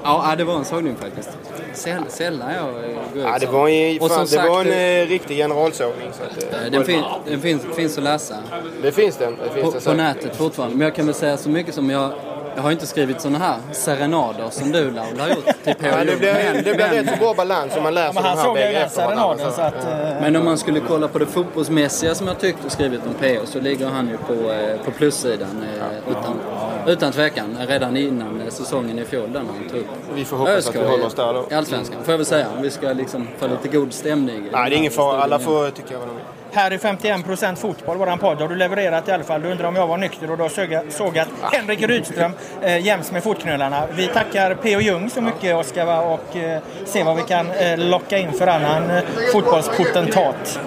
[0.06, 1.30] Eh, eh, ja, det var en sågning faktiskt.
[1.74, 5.08] Säll, sällan jag eh, går ut Ja, det var, en, fan, det var en eh,
[5.08, 6.10] riktig generalsågning.
[6.14, 8.36] Så att, eh, eh, den, fin, den finns, finns att läsa.
[8.82, 9.36] det finns den.
[9.44, 10.76] Det finns på, den på nätet fortfarande.
[10.76, 12.12] Men jag kan väl säga så mycket som jag
[12.58, 15.88] jag har inte skrivit såna här serenader som du Laul har gjort till P.O.
[15.98, 18.24] Ja, det blir, Men- det blir men- rätt så bra balans om man läser Men
[18.24, 19.52] de han här bägge efter varandra.
[19.52, 19.76] så att...
[19.86, 23.14] eh, Men om man skulle kolla på det fotbollsmässiga som jag tyckt och skrivit om
[23.14, 23.42] P.O.
[23.46, 25.64] så ligger han ju på, eh, på plussidan.
[25.80, 26.40] eh, Utan,
[26.88, 27.58] Utan tvekan.
[27.68, 31.06] Redan innan säsongen i fjol där han tog upp Vi får hoppas att vi håller
[31.06, 31.48] oss där då.
[31.52, 32.04] i Allsvenskan.
[32.04, 32.48] Får jag väl säga.
[32.58, 34.48] Om vi ska liksom få lite god stämning.
[34.52, 35.22] Nej, det är ingen fara.
[35.24, 36.26] Alla får tycka vad de vill.
[36.52, 38.42] Här är 51% fotboll, våran podd.
[38.42, 39.42] Har du levererat i alla fall.
[39.42, 42.86] Du undrar om jag var nykter och då såg jag, såg att Henrik Rydström eh,
[42.86, 43.88] jäms med fotknölarna.
[43.96, 44.80] Vi tackar P.O.
[44.80, 48.90] Jung så mycket, Oskar, och eh, ser vad vi kan eh, locka in för annan
[48.90, 50.60] eh, fotbollspotentat.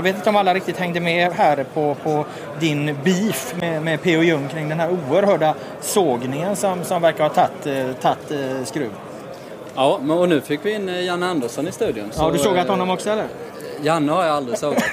[0.00, 2.24] Jag vet inte om alla riktigt hängde med här på, på
[2.60, 4.22] din beef med, med P.O.
[4.22, 8.90] Jung kring den här oerhörda sågningen som, som verkar ha tagit, eh, tagit eh, skruv.
[9.74, 12.10] Ja, men och nu fick vi in eh, Janne Andersson i studion.
[12.16, 13.24] Ja, har du så, sågat honom också eller?
[13.82, 14.84] Janne har jag aldrig sågat.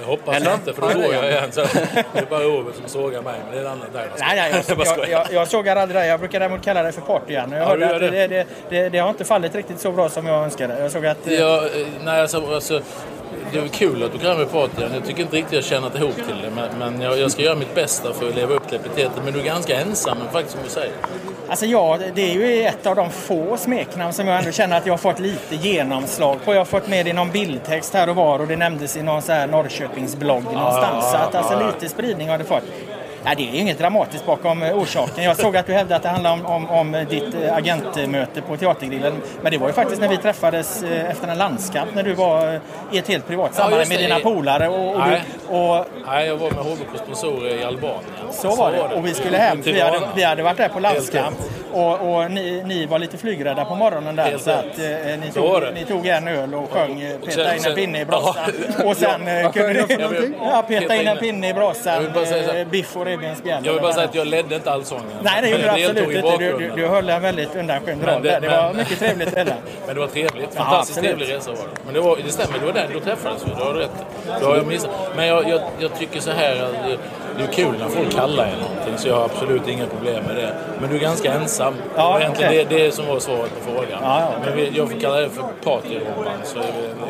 [0.00, 0.54] Jag hoppas Eller?
[0.54, 1.14] inte, för då Ja, sågar ja.
[1.14, 1.52] jag igen.
[1.52, 1.60] Så
[2.12, 4.08] det är bara Ove som sågar mig, men det är en annan där.
[4.18, 6.06] Nej, nej, jag, jag, jag, jag sågar aldrig det.
[6.06, 7.52] Jag brukar däremot kalla det för partyan.
[7.52, 8.26] Jag Ja, hörde att det, det.
[8.26, 10.78] det, det, det har inte fallit riktigt så bra som jag önskade.
[10.80, 11.18] Jag såg att...
[11.24, 11.62] Ja,
[12.04, 12.80] nej, alltså, alltså,
[13.54, 14.90] det är väl kul att du kallar mig Patrik.
[14.94, 16.50] Jag tycker inte riktigt jag känner ihop till det.
[16.54, 19.24] Men, men jag, jag ska göra mitt bästa för att leva upp till epitetet.
[19.24, 20.92] Men du är ganska ensam faktiskt, som du säger.
[21.48, 24.86] Alltså ja, det är ju ett av de få smeknamn som jag ändå känner att
[24.86, 26.52] jag har fått lite genomslag på.
[26.52, 29.02] Jag har fått med det i någon bildtext här och var och det nämndes i
[29.02, 31.10] någon så här Norrköpingsblogg någonstans.
[31.10, 32.64] Så att alltså lite spridning har det fått.
[33.24, 35.24] Nej, det är inget dramatiskt bakom eh, orsaken.
[35.24, 38.56] Jag såg att du hävdade att det handlar om, om, om ditt eh, agentmöte på
[38.56, 39.14] Teatergrillen.
[39.42, 42.54] Men det var ju faktiskt när vi träffades eh, efter en landskamp när du var
[42.54, 42.60] eh,
[42.92, 44.68] i ett helt privat sammanhang just med dina polare.
[44.68, 45.22] Och, och, Nej.
[45.48, 48.02] du, och Nej, jag var med HBK sponsorer i Albanien.
[48.30, 48.80] så var det.
[48.82, 49.60] Och vi skulle hem.
[49.64, 51.36] Vi hade, vi hade varit där på landskamp.
[51.72, 54.24] Och, och ni, ni var lite flygrädda på morgonen där.
[54.24, 54.84] Helt så att eh,
[55.20, 58.04] ni, Så tog, ni tog en öl och sjöng eh, Peta in en pinne i
[58.04, 58.34] brasan.
[58.78, 58.84] Ja.
[58.84, 60.34] Och sen eh, kunde ni...
[60.40, 62.06] Ja, Peta in en pinne i brasan.
[62.26, 63.66] så eh, Biff och revbensspjäll.
[63.66, 65.04] Jag vill bara säga att jag ledde inte allsången.
[65.22, 66.36] Nej, det gjorde du absolut inte.
[66.36, 68.40] Du, du, du höll en väldigt undanskymd roll det-.
[68.40, 69.56] Det men- var mycket trevligt redan.
[69.86, 70.48] Men det var trevligt.
[70.54, 71.18] Ja, Fantastiskt absolut.
[71.18, 71.80] trevlig resa var det.
[71.84, 73.50] Men det, var, det stämmer, det var där då träffades vi.
[73.58, 73.90] Du har rätt.
[74.40, 74.90] Då har jag missat.
[75.16, 76.98] Men jag, jag, jag tycker så här att
[77.38, 78.98] det, är kul när folk kallar er någonting.
[78.98, 80.54] Så jag har absolut inga problem med det.
[80.80, 81.74] Men du är ganska ensam.
[81.96, 82.66] Ja, det var okej.
[82.68, 83.98] det, det som var svaret på frågan.
[84.02, 84.30] Ja, ja.
[84.44, 85.44] Men vi, jag får kalla det för
[85.88, 86.00] vi,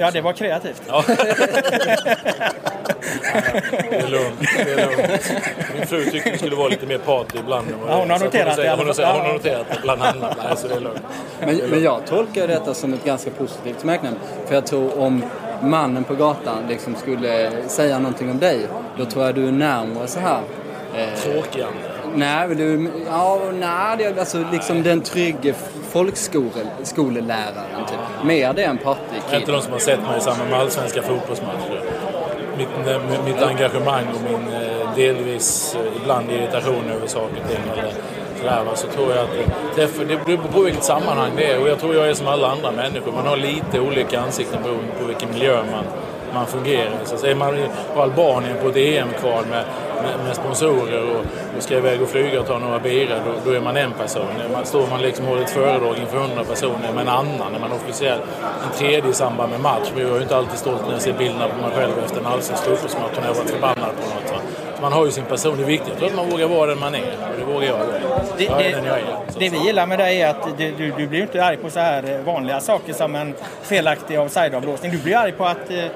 [0.01, 0.83] Ja, det var kreativt.
[0.89, 1.05] Ja.
[3.91, 4.41] Det är lugnt.
[4.57, 5.33] Det är lugnt.
[5.79, 7.67] Min fru tyckte det skulle vara lite mer party ibland.
[7.89, 9.17] Ja, hon har noterat det Hon, fall.
[9.17, 10.37] hon har noterat det bland annat.
[10.45, 11.03] Nej, så det är lugnt.
[11.41, 14.17] Men, men jag tolkar detta som ett ganska positivt smeknamn.
[14.47, 15.23] För jag tror om
[15.63, 18.61] mannen på gatan liksom skulle säga någonting om dig,
[18.99, 20.41] då tror jag du är närmare så här.
[20.97, 21.79] Eh, Tråkigande.
[22.15, 25.55] nej, men du, ja, nej, det är alltså liksom den trygge
[25.91, 28.25] folkskoleläraren typ.
[28.25, 28.79] Mer det än
[29.31, 31.83] är inte de som har sett mig i samband med allsvenska fotbollsmatcher.
[32.59, 32.69] Mitt,
[33.25, 37.93] mitt engagemang och min eh, delvis eh, ibland irritation över saker och ting eller
[38.41, 39.31] sådär, så tror jag att
[39.77, 42.49] det, det beror på vilket sammanhang det är och jag tror jag är som alla
[42.49, 43.13] andra människor.
[43.13, 45.85] Man har lite olika ansikten beroende på vilken miljö man,
[46.35, 47.19] man fungerar i.
[47.19, 49.65] Så är man i- på Albanien på ett EM-kval med,
[50.05, 51.21] med, med sponsorer och,
[51.57, 54.27] och ska iväg och flyga och ta några bira, då, då är man en person.
[54.53, 57.61] Man, står man liksom och håller ett föredrag inför hundra personer med en annan, är
[57.61, 58.21] man officiell
[58.65, 59.89] en tredje i samband med match.
[59.95, 62.21] Men jag är ju inte alltid stolt när jag ser bilderna på mig själv efter
[62.21, 64.44] en allsvensk fotbollsmatch när jag varit förbannad på något.
[64.85, 65.89] Man har ju sin person, det är viktigt.
[65.89, 67.87] Jag tror att man vågar vara den man är och det vågar jag vara.
[68.39, 69.05] Det, jag är det, den jag är.
[69.29, 71.71] så det vi gillar med dig är att du, du, du blir inte arg på
[71.71, 74.91] så här eh, vanliga saker som en felaktig offside-avblåsning.
[74.93, 75.91] Du blir arg på att eh, eh,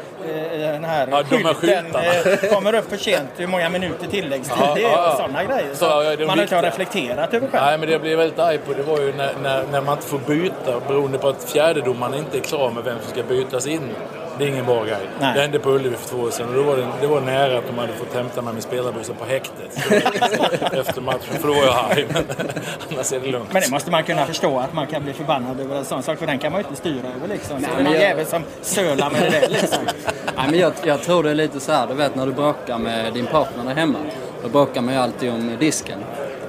[0.58, 3.28] den här Ja, skylten eh, kommer upp för sent.
[3.36, 5.74] Hur många minuter tilläggstid Ja, det är ja, och sådana grejer.
[5.74, 7.64] Så, ja, man inte har reflekterat över själv.
[7.64, 9.94] Nej, men det jag blev väldigt arg på det var ju när, när, när man
[9.96, 13.66] inte får byta beroende på att fjärdedomaren inte är klar med vem som ska bytas
[13.66, 13.90] in.
[14.38, 14.98] Det är ingen bra grej.
[15.20, 15.34] Nej.
[15.34, 17.58] Det hände på Ullevi för två år sedan och då var det, det var nära
[17.58, 19.76] att de hade fått hämta mig med spelarbussen på häktet.
[20.72, 22.06] Efter matchen, för då var jag arg.
[22.12, 22.24] Men
[22.92, 23.52] annars är det lugnt.
[23.52, 26.18] Men det måste man kunna förstå att man kan bli förbannad över en sån sak.
[26.18, 27.60] För den kan man ju inte styra över liksom.
[27.60, 29.78] Så det är men någon jag- jävel som sölar med det där liksom.
[30.36, 32.78] Nej, men jag, jag tror det är lite så här, du vet när du bråkar
[32.78, 33.98] med din partner där hemma.
[34.42, 35.98] Då bråkar man ju alltid om disken.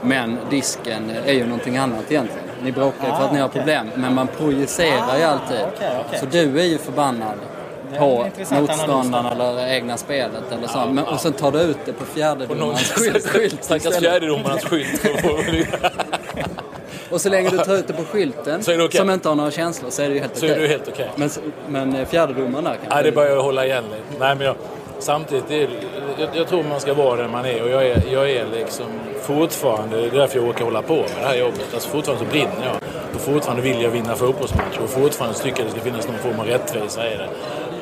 [0.02, 2.44] Men disken är ju någonting annat egentligen.
[2.64, 3.60] Ni bråkar ju för att ni har Ah, okej.
[3.62, 5.58] problem, men man projicerar ju alltid.
[5.76, 6.20] okej, okej.
[6.20, 7.38] Så du är ju förbannad
[7.98, 10.86] på motståndaren eller egna spelet eller så.
[10.86, 13.24] Men, och sen tar du ut det på fjärdedomarens skylt
[13.64, 14.00] stackars istället.
[14.00, 15.06] fjärdedomarnas skylt.
[17.10, 18.98] Och så länge du tar ut det på skylten, det okej.
[19.00, 20.58] som inte har några känslor, så är det ju helt Så okej.
[20.58, 21.12] är det helt okej.
[21.16, 21.30] Men,
[21.68, 22.96] men eh, fjärdedomaren där kanske...
[22.96, 24.20] Nej, det bara att hålla igen lite.
[24.26, 24.56] Nej, men jag,
[25.00, 25.70] samtidigt, är,
[26.20, 28.86] jag, jag tror man ska vara den man är och jag är, jag är liksom
[29.22, 31.66] fortfarande, det är därför jag orkar hålla på med det här jobbet.
[31.74, 32.76] Alltså fortfarande så brinner jag.
[33.16, 36.40] Och fortfarande vill jag vinna fotbollsmatcher och fortfarande tycker jag det ska finnas någon form
[36.40, 37.30] av rättvisa i det.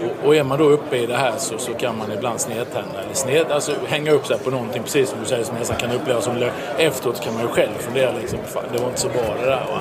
[0.04, 3.02] Och, och är man då uppe i det här så, så kan man ibland snedtända
[3.04, 5.92] eller sned, alltså hänga upp sig på någonting precis som du säger som nästan kan
[5.92, 6.52] upplevas som lögn.
[6.78, 9.66] Efteråt kan man ju själv fundera liksom, fan det var inte så bra det där
[9.72, 9.80] va.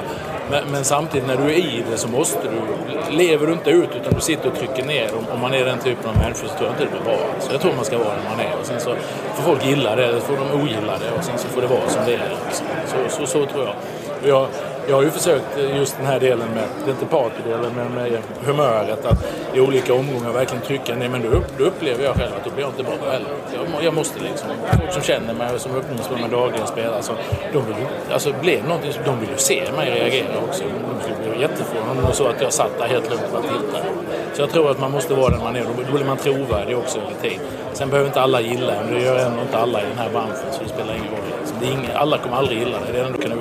[0.51, 3.89] Men, men, samtidigt när du är i det så måste du, lever du inte ut
[4.01, 5.11] utan du sitter och trycker ner.
[5.19, 7.19] Om, om man är den typen av människor så tror jag inte det blir bra.
[7.41, 8.55] Så jag tror man ska vara den man är.
[8.61, 8.95] Och sen så
[9.35, 11.89] får folk gilla det, eller får de ogilla det och sen så får det vara
[11.89, 12.37] som det är.
[12.87, 13.75] Så, så, så tror jag.
[14.31, 14.49] jag
[14.89, 17.95] jag har ju försökt eh, just den här delen med, det är inte partydelen, men
[17.95, 21.09] med humöret att i olika omgångar verkligen trycka ner.
[21.09, 23.29] Men då, då upplever jag själv att då blir jag inte bra heller.
[23.55, 26.91] Jag, jag måste liksom, folk som känner mig och som umgås med mig dagligen spelar,
[26.91, 27.15] så alltså,
[27.53, 30.65] de vill ju, alltså blir någonting, de vill ju se mig reagera också.
[30.65, 33.85] De skulle bli jätteförvånade om så att jag satt där helt lugnt och tittade.
[34.35, 36.99] Så jag tror att man måste vara den man är, då blir man trovärdig också
[36.99, 37.41] över tid.
[37.73, 40.53] Sen behöver inte alla gilla en, det gör ändå inte alla i den här branschen
[40.53, 41.21] så det spelar ingen roll.
[41.41, 41.57] Liksom.
[41.61, 43.36] Det är ingen, alla kommer aldrig gilla det, det är det enda du kan.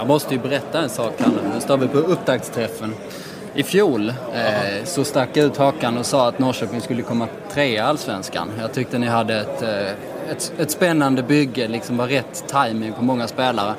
[0.00, 1.36] Jag måste ju berätta en sak, Kalle.
[1.54, 2.94] Nu står vi på upptaktsträffen.
[3.54, 7.66] I fjol eh, så stack jag ut hakan och sa att Norrköping skulle komma trea
[7.66, 8.48] i Allsvenskan.
[8.60, 13.04] Jag tyckte ni hade ett, eh, ett, ett spännande bygge, liksom var rätt timing på
[13.04, 13.74] många spelare.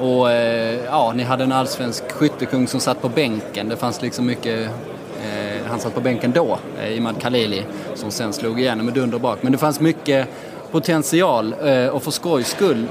[0.00, 3.68] Och eh, ja, ni hade en allsvensk skyttekung som satt på bänken.
[3.68, 4.70] Det fanns liksom mycket
[5.22, 9.18] eh, han satt på bänken då, eh, Imad Khalili, som sen slog igenom med dunder
[9.18, 9.38] bak.
[9.42, 10.28] Men det fanns mycket
[10.70, 12.86] potential eh, och för skojs skull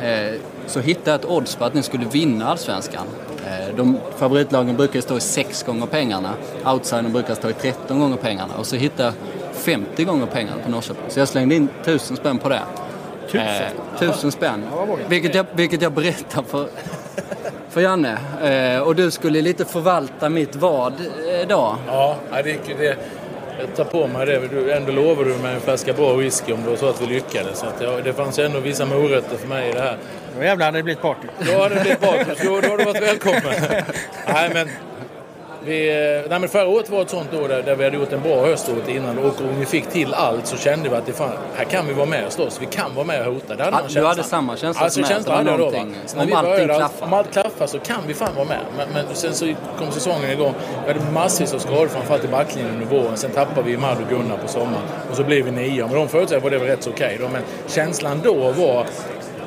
[0.00, 0.34] eh,
[0.66, 3.06] så hittade jag ett odds på att ni skulle vinna Allsvenskan.
[3.46, 6.34] Eh, de favoritlagen brukar stå i 6 gånger pengarna.
[6.66, 8.54] Outsidern brukar stå i 13 gånger pengarna.
[8.58, 9.14] Och så hittade jag
[9.56, 11.04] 50 gånger pengarna på Norrköping.
[11.08, 12.62] Så jag slängde in 1000 spänn på det.
[13.26, 13.46] Tusen?
[13.46, 14.64] Eh, tusen spänn.
[15.08, 16.68] Vilket jag, vilket jag berättar för,
[17.70, 18.18] för Janne.
[18.42, 21.76] Eh, och du skulle lite förvalta mitt vad eh, då.
[21.86, 22.96] Ja, det, det,
[23.60, 24.48] jag tar på mig det.
[24.48, 27.06] Du, ändå lovar du mig en flaska bra whisky om det var så att vi
[27.06, 27.58] lyckades.
[27.58, 29.98] Så att ja, det fanns ändå vissa morötter för mig i det här.
[30.36, 31.28] Då jävlar hade det blivit party.
[31.40, 32.44] Då hade det blivit party.
[32.44, 33.42] Då, då har du varit välkommen.
[34.26, 34.68] Nej, men
[35.64, 38.12] vi, eh, nej men förra året var ett sånt år där, där vi hade gjort
[38.12, 41.06] en bra höst året innan och om vi fick till allt så kände vi att
[41.06, 42.58] det fan, här kan vi vara med och slåss.
[42.62, 43.54] Vi kan vara med och hota.
[43.54, 45.70] Det hade ja, du hade samma känsla alltså, som känsla hade jag då.
[45.70, 45.86] Va?
[46.16, 47.06] Om allting klaffar.
[47.06, 48.60] Om allt klaffar så kan vi fan vara med.
[48.76, 50.54] Men, men sen så kom säsongen igång.
[50.86, 53.16] Vi hade massvis av skador framförallt i backlinjen under våren.
[53.16, 54.84] Sen tappade vi Mad och Gunnar på sommaren.
[55.10, 55.86] Och så blev vi nio.
[55.86, 58.86] Med de förutsättningarna var det väl rätt så okej okay Men känslan då var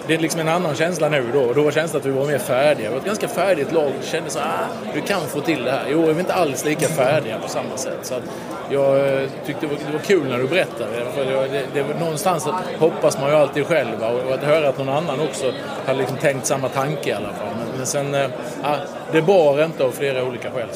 [0.08, 1.54] det är liksom en annan känsla nu då.
[1.54, 2.90] Då var känslan att vi var mer färdiga.
[2.90, 3.92] Vi var ett ganska färdigt lag.
[4.02, 5.86] Vi kände så ah, vi kan få till det här.
[5.92, 8.00] Jo, är vi inte alls lika färdiga på samma sätt.
[8.02, 8.24] Så att
[8.70, 10.92] jag eh, tyckte det var, det var kul när du berättade.
[11.16, 12.48] För det, det, det, någonstans
[12.80, 14.04] hoppas man ju alltid själv.
[14.28, 15.54] Och att höra att någon annan också
[15.86, 17.56] hade liksom tänkt samma tanke i alla fall.
[17.58, 18.30] Men, men sen, eh,
[18.64, 18.76] ah,
[19.12, 20.68] det bar inte av flera olika skäl.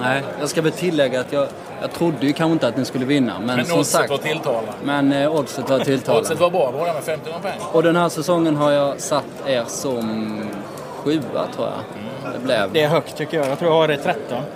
[0.00, 1.48] Nej, jag ska väl tillägga att jag,
[1.80, 3.38] jag trodde ju kanske inte att ni skulle vinna.
[3.38, 4.72] Men, men som oddset sagt, var tilltalande.
[4.84, 6.22] Men eh, oddset var tilltalande.
[6.22, 7.58] oddset var bra, båda med 50 poäng.
[7.72, 10.40] Och den här säsongen har jag satt er som
[11.04, 11.68] sjua tror jag.
[11.68, 12.32] Mm.
[12.32, 12.72] Det blev.
[12.72, 13.48] Det är högt tycker jag.
[13.48, 14.20] Jag tror jag har det 13.
[14.30, 14.46] Mm.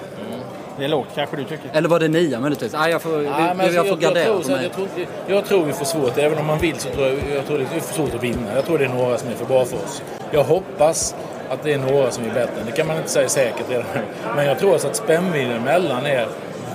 [0.79, 1.71] Det är lågt kanske du tycker?
[1.73, 2.75] Eller var det nia möjligtvis?
[2.75, 4.89] Ah, jag får, Nej, jag, jag, jag får gardera jag tror, jag, tror,
[5.27, 7.65] jag tror vi får svårt, även om man vill så tror jag, jag tror det
[7.65, 8.55] är för svårt att vinna.
[8.55, 10.03] Jag tror det är några som är för bra för oss.
[10.31, 11.15] Jag hoppas
[11.51, 12.63] att det är några som är bättre.
[12.67, 14.01] Det kan man inte säga säkert redan nu.
[14.37, 16.27] Men jag tror alltså att spännvidden mellan er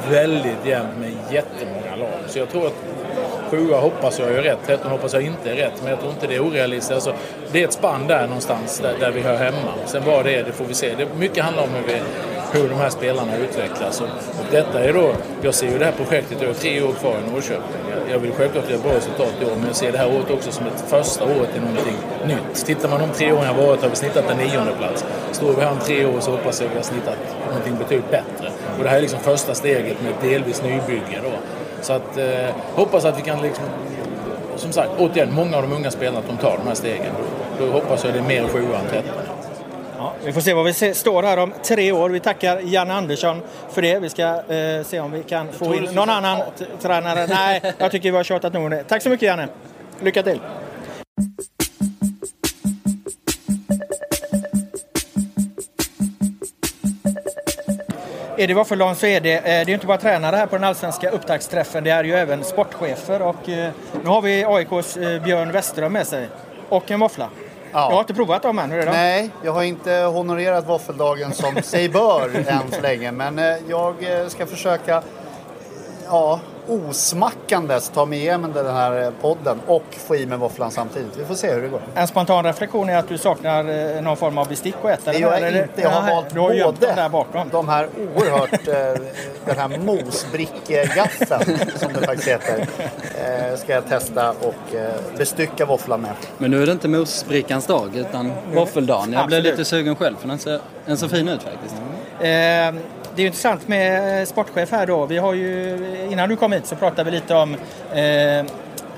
[0.09, 2.19] väldigt jämnt med jättemånga lag.
[2.27, 2.73] Så jag tror att
[3.49, 5.73] sjua hoppas jag är rätt, 13 hoppas jag inte är rätt.
[5.81, 6.91] Men jag tror inte det är orealistiskt.
[6.91, 7.13] Alltså,
[7.51, 9.73] det är ett spann där någonstans där, där vi hör hemma.
[9.85, 10.95] Sen vad det är, det får vi se.
[10.97, 12.01] Det, mycket handlar om hur, vi,
[12.51, 14.01] hur de här spelarna utvecklas.
[14.01, 14.08] Och,
[14.39, 17.15] och detta är då, jag ser ju det här projektet, jag har tre år kvar
[17.27, 17.81] i Norrköping.
[17.89, 20.31] Jag, jag vill självklart göra bra resultat i år, men jag ser det här året
[20.31, 22.65] också som ett första året i någonting nytt.
[22.65, 25.05] Tittar man de tre åren jag varit har vi snittat en nionde plats.
[25.31, 28.12] Står vi här om tre år så hoppas jag att vi har snittat någonting betydligt
[28.12, 28.51] bättre.
[28.77, 31.31] Och det här är liksom första steget med ett delvis nybygge då.
[31.81, 33.65] Så att, eh, hoppas att vi kan liksom,
[34.55, 37.12] som sagt, återigen, många av de unga spelarna att de tar de här stegen.
[37.60, 39.24] Då, då hoppas jag det är mer sjua än tretton.
[40.05, 42.09] Ja, vi får se var vi står här om tre år.
[42.09, 43.41] Vi tackar Janne Andersson
[43.71, 43.99] för det.
[43.99, 46.41] Vi ska eh, se om vi kan få in någon annan
[46.81, 47.27] tränare.
[47.29, 48.83] Nej, jag tycker vi har tjatat nog om det.
[48.83, 49.47] Tack så mycket Janne.
[49.99, 50.39] Lycka till!
[58.37, 60.63] Är det Våffeldalen så är det, eh, det är inte bara tränare här på den
[60.63, 63.71] allsvenska upptaktsträffen, det är ju även sportchefer och eh,
[64.03, 66.27] nu har vi AIKs eh, Björn Westerholm med sig
[66.69, 67.29] och en våffla.
[67.75, 67.81] Ja.
[67.89, 68.91] Jag har inte provat dem än, hur är det?
[68.91, 73.95] Nej, jag har inte honorerat våffeldagen som sig bör än så länge men jag
[74.27, 75.03] ska försöka
[76.07, 81.17] ja, osmackandes ta mig igenom den här podden och få i mig våfflan samtidigt.
[81.17, 81.82] Vi får se hur det går.
[81.95, 85.17] En spontan reflektion är att du saknar eh, någon form av bestick och äta Det
[85.17, 85.82] gör jag inte.
[85.82, 87.49] Jag har valt du har både där bakom.
[87.49, 89.01] de här oerhört, eh,
[89.45, 94.75] den här mosbrickegaffeln som det faktiskt heter, eh, ska jag testa och
[95.17, 96.12] bestycka våfflan med.
[96.38, 99.13] Men nu är det inte mosbrickans dag utan våffeldagen.
[99.13, 101.75] Jag blev lite sugen själv för den ser, den ser fin ut faktiskt.
[102.19, 102.75] Mm.
[102.75, 102.82] Eh,
[103.15, 105.06] det är intressant med eh, sportchef här då.
[105.06, 105.80] Vi har ju,
[106.12, 107.54] innan du kom hit så pratade vi lite om
[107.93, 108.45] eh,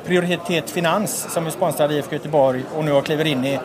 [0.05, 3.59] Prioritet Finans som är sponsrad av IFK Göteborg och nu har kliver in i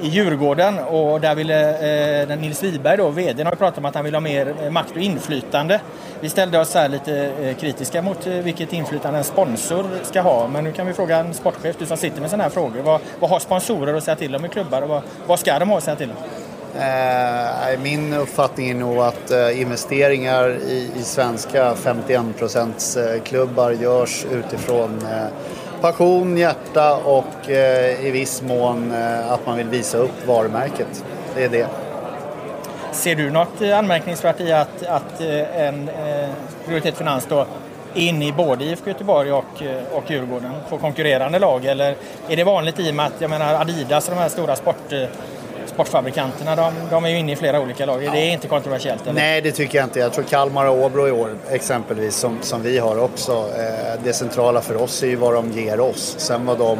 [0.00, 3.94] i Djurgården och där ville eh, Nils Wiberg då, vdn, har ju pratat om att
[3.94, 5.80] han vill ha mer eh, makt och inflytande.
[6.20, 10.48] Vi ställde oss här lite eh, kritiska mot eh, vilket inflytande en sponsor ska ha.
[10.48, 12.82] Men nu kan vi fråga en sportchef, du som sitter med sådana här frågor.
[12.82, 15.68] Vad, vad har sponsorer att säga till om i klubbar och vad, vad ska de
[15.68, 16.45] ha att säga till om?
[16.80, 25.26] Eh, min uppfattning är nog att eh, investeringar i, i svenska 51%-klubbar görs utifrån eh,
[25.80, 31.04] passion, hjärta och eh, i viss mån eh, att man vill visa upp varumärket.
[31.34, 31.66] Det är det.
[32.92, 36.28] Ser du något anmärkningsvärt i att, att eh, en eh,
[36.66, 37.46] Prioritet Finans då
[37.94, 41.64] är inne i både IFK Göteborg och, eh, och Djurgården på konkurrerande lag?
[41.64, 41.96] Eller
[42.28, 44.92] är det vanligt i och med att jag menar Adidas och de här stora sport,
[44.92, 45.02] eh,
[45.76, 48.00] sportfabrikanterna de, de är ju inne i flera olika lag.
[48.00, 49.02] Det är inte kontroversiellt?
[49.02, 49.12] Eller?
[49.12, 49.98] Nej, det tycker jag inte.
[49.98, 53.32] Jag tror Kalmar och Åbro i år exempelvis, som, som vi har också.
[53.32, 56.14] Eh, det centrala för oss är ju vad de ger oss.
[56.18, 56.78] Sen vad de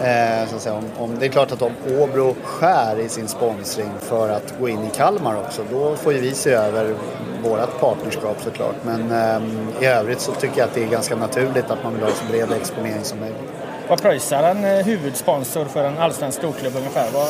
[0.00, 3.28] Eh, så att säga, om, om, det är klart att om Åbro skär i sin
[3.28, 6.94] sponsring för att gå in i Kalmar också, då får ju vi se över
[7.42, 8.76] vårt partnerskap såklart.
[8.84, 12.02] Men eh, i övrigt så tycker jag att det är ganska naturligt att man vill
[12.02, 13.52] ha så bred exponering som möjligt.
[13.88, 17.10] Vad pröjsar en eh, huvudsponsor för en allsvensk storklubb ungefär?
[17.12, 17.28] Vad,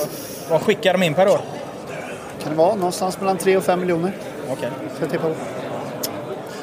[0.50, 1.40] vad skickar de in per år?
[2.42, 4.12] Kan det vara någonstans mellan 3 och 5 miljoner?
[4.52, 4.70] Okej.
[5.22, 5.34] På.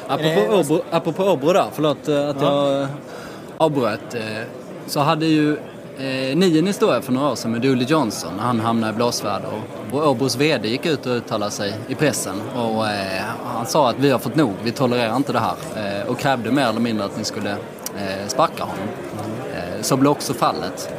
[0.08, 2.88] Apropå Åbro, apropå Åbro där, förlåt eh, att jag eh,
[3.56, 4.14] avbröt.
[4.14, 4.20] eh,
[4.86, 5.52] Så hade ju
[5.98, 8.96] eh, ni en historia för några år sedan med Dooley Johnson när han hamnade i
[8.96, 9.48] blåsväder.
[9.92, 13.98] Och Åbros VD gick ut och uttalade sig i pressen och eh, han sa att
[13.98, 15.54] vi har fått nog, vi tolererar inte det här.
[15.76, 18.88] Eh, och krävde mer eller mindre att ni skulle eh, sparka honom.
[19.54, 20.90] Eh, så blev också fallet.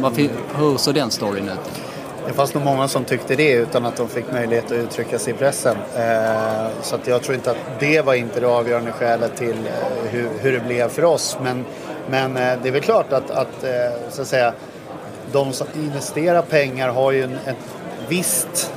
[0.00, 1.80] Varför, hur såg den storyn ut?
[2.28, 5.34] Det fanns nog många som tyckte det utan att de fick möjlighet att uttrycka sig
[5.34, 5.76] i pressen.
[5.96, 10.10] Eh, så att jag tror inte att det var inte det avgörande skälet till eh,
[10.10, 11.38] hur, hur det blev för oss.
[11.42, 11.64] Men,
[12.10, 13.64] men eh, det är väl klart att, att,
[14.10, 14.52] så att säga,
[15.32, 17.56] de som investerar pengar har ju en, ett
[18.08, 18.72] visst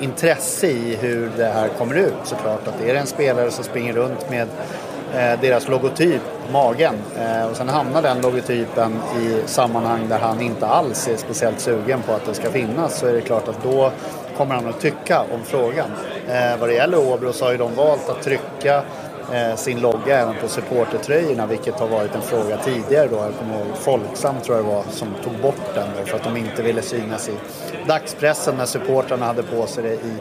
[0.00, 2.68] intresse i hur det här kommer ut såklart.
[2.68, 4.48] Att det är en spelare som springer runt med
[5.40, 6.22] deras logotyp
[6.52, 11.60] magen eh, och sen hamnar den logotypen i sammanhang där han inte alls är speciellt
[11.60, 13.92] sugen på att den ska finnas så är det klart att då
[14.36, 15.90] kommer han att tycka om frågan.
[16.28, 18.82] Eh, vad det gäller Åbro så har ju de valt att trycka
[19.32, 23.16] eh, sin logga även på supportertröjorna vilket har varit en fråga tidigare då.
[23.16, 26.24] Jag kommer ihåg Folksam tror jag det var som tog bort den då för att
[26.24, 27.34] de inte ville synas i
[27.86, 30.16] dagspressen när supportrarna hade på sig det i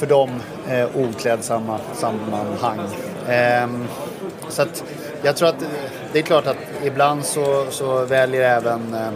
[0.00, 0.30] för dem
[0.68, 2.80] eh, oklädsamma sammanhang.
[3.28, 3.68] Eh,
[4.48, 4.84] så att
[5.22, 5.68] jag tror att eh,
[6.12, 9.06] det är klart att ibland så, så väljer även eh,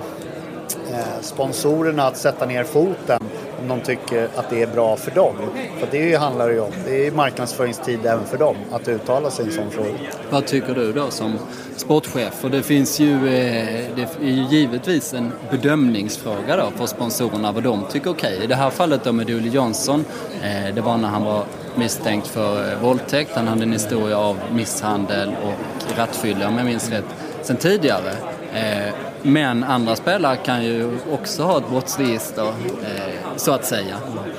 [0.93, 3.21] eh, sponsorerna att sätta ner foten
[3.64, 5.35] om de tycker att det är bra för dem.
[5.79, 6.73] För det handlar det ju om.
[6.87, 9.99] Det är ju marknadsföringstid även för dem att uttala sig i en sån fråga.
[10.31, 11.38] Vad tycker du då som
[11.77, 12.45] sportchef?
[12.45, 17.62] Och det finns ju, eh, det är ju givetvis en bedömningsfråga då för sponsorerna vad
[17.62, 18.40] de tycker är okej.
[18.45, 20.05] I det här fallet då med Dooley Johnson,
[20.43, 23.31] eh, det var när han var misstänkt för eh, våldtäkt.
[23.35, 27.05] Han hade en historia av misshandel och rattfylla om jag minns rätt
[27.42, 28.11] sen tidigare.
[28.55, 33.94] Eh, Men andra spelare kan ju också ha ett brottsregister, eh, så att säga.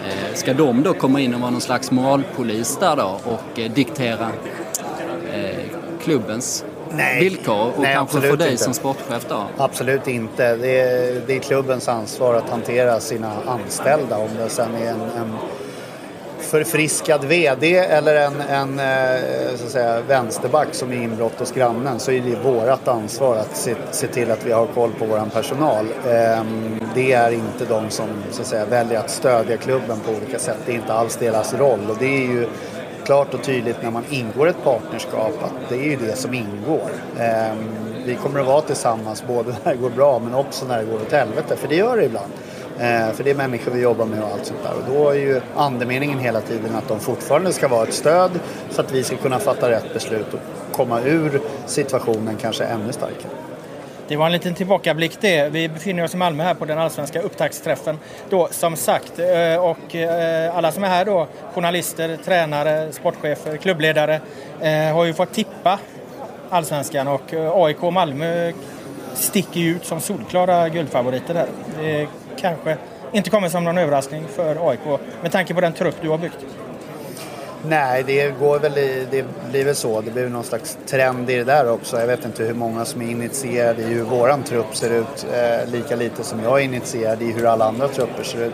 [0.07, 4.27] Eh, Ska de då komma in och vara någon slags moralpolis där då och diktera
[6.03, 7.19] klubbens Nej.
[7.19, 8.63] villkor och Nej, kanske för dig inte.
[8.63, 9.43] som sportchef då?
[9.57, 10.55] Absolut inte.
[10.55, 14.17] Det är, det är klubbens ansvar att hantera sina anställda.
[14.17, 15.33] Om det sen är en, en
[16.57, 21.99] förfriskad VD eller en, en eh, så att säga, vänsterback som är inbrott hos grannen
[21.99, 25.29] så är det vårt ansvar att se, se till att vi har koll på vår
[25.33, 25.85] personal.
[26.09, 30.39] Ehm, det är inte de som så att säga, väljer att stödja klubben på olika
[30.39, 30.57] sätt.
[30.65, 32.47] Det är inte alls deras roll och det är ju
[33.05, 36.89] klart och tydligt när man ingår ett partnerskap att det är ju det som ingår.
[37.19, 37.57] Ehm,
[38.05, 40.95] vi kommer att vara tillsammans både när det går bra men också när det går
[40.95, 42.31] åt helvete, för det gör det ibland.
[42.79, 44.73] Eh, för det är människor vi jobbar med och allt sånt där.
[44.73, 48.31] Och då är ju andemeningen hela tiden att de fortfarande ska vara ett stöd
[48.69, 50.39] så att vi ska kunna fatta rätt beslut och
[50.75, 53.31] komma ur situationen kanske ännu starkare.
[54.07, 55.49] Det var en liten tillbakablick det.
[55.49, 57.99] Vi befinner oss i Malmö här på den allsvenska upptaktsträffen.
[58.29, 64.21] Då, som sagt, eh, och eh, alla som är här då, journalister, tränare, sportchefer, klubbledare,
[64.93, 65.79] har ju fått tippa
[66.49, 68.51] allsvenskan och AIK och Malmö
[69.13, 71.47] sticker ju ut som solklara guldfavoriter där.
[72.37, 72.77] Kanske
[73.11, 76.45] inte kommer som någon överraskning för AIK med tanke på den trupp du har byggt.
[77.67, 80.01] Nej, det går väl i, det blir väl så.
[80.01, 81.99] Det blir någon slags trend i det där också.
[81.99, 85.27] Jag vet inte hur många som är initierade i hur våran trupp ser ut.
[85.33, 88.53] Eh, lika lite som jag är initierad i hur alla andra trupper ser ut.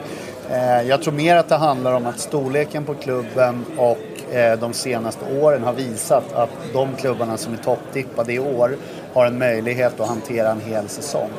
[0.51, 4.73] Eh, jag tror mer att det handlar om att storleken på klubben och eh, de
[4.73, 8.75] senaste åren har visat att de klubbarna som är topptippade i år
[9.13, 11.29] har en möjlighet att hantera en hel säsong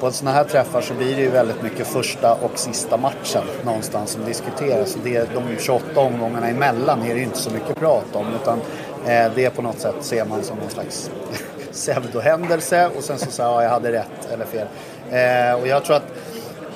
[0.00, 4.10] på sådana här träffar så blir det ju väldigt mycket första och sista matchen någonstans
[4.10, 4.96] som diskuteras.
[5.04, 8.60] Det, de 28 omgångarna emellan är det ju inte så mycket prat om utan
[9.06, 11.10] eh, det på något sätt ser man som någon slags
[11.72, 14.66] pseudohändelse och sen så säger jag, ja, jag hade rätt eller fel.
[15.10, 16.12] Eh, och jag tror att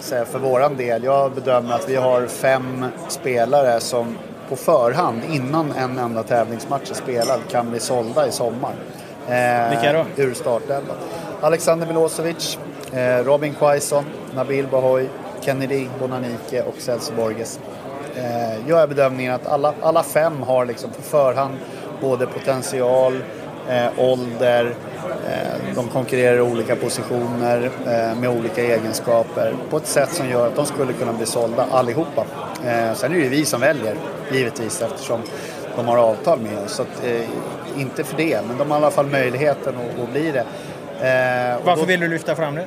[0.05, 4.17] för våran del, jag bedömer att vi har fem spelare som
[4.49, 8.73] på förhand, innan en enda tävlingsmatch är spelad, kan bli sålda i sommar.
[9.29, 10.23] Eh, Vilka då?
[10.23, 10.97] Ur startelvan.
[11.41, 12.74] Alexander Milosevic, eh,
[13.25, 15.09] Robin Quaison, Nabil Bahoy,
[15.41, 17.61] Kennedy Bonanike och Celso Borges.
[18.17, 21.55] Eh, gör jag bedömningen att alla, alla fem har liksom på förhand
[22.01, 23.19] både potential,
[23.69, 24.75] eh, ålder,
[25.29, 30.47] eh, de konkurrerar i olika positioner eh, med olika egenskaper på ett sätt som gör
[30.47, 32.25] att de skulle kunna bli sålda allihopa.
[32.65, 33.97] Eh, sen är det ju vi som väljer
[34.33, 35.21] givetvis eftersom
[35.77, 36.73] de har avtal med oss.
[36.73, 40.11] Så att, eh, inte för det, men de har i alla fall möjligheten att, att
[40.13, 40.45] bli det.
[41.09, 41.87] Eh, Varför då...
[41.87, 42.67] vill du lyfta fram det?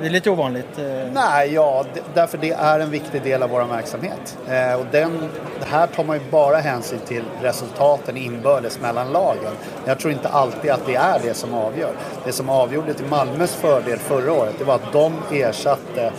[0.00, 0.78] Det är lite ovanligt.
[0.78, 1.12] Eh.
[1.12, 1.84] Nej, ja,
[2.14, 4.38] därför det är en viktig del av vår verksamhet.
[4.48, 5.28] Eh, och den,
[5.60, 9.52] här tar man ju bara hänsyn till resultaten inbördes mellan lagen.
[9.84, 11.92] Jag tror inte alltid att det är det som avgör.
[12.24, 16.12] Det som avgjorde till Malmös fördel förra året, det var att de ersatte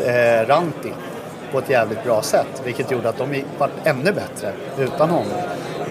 [0.00, 0.92] eh, Ranti
[1.52, 2.62] på ett jävligt bra sätt.
[2.64, 5.38] Vilket gjorde att de var ännu bättre utan honom.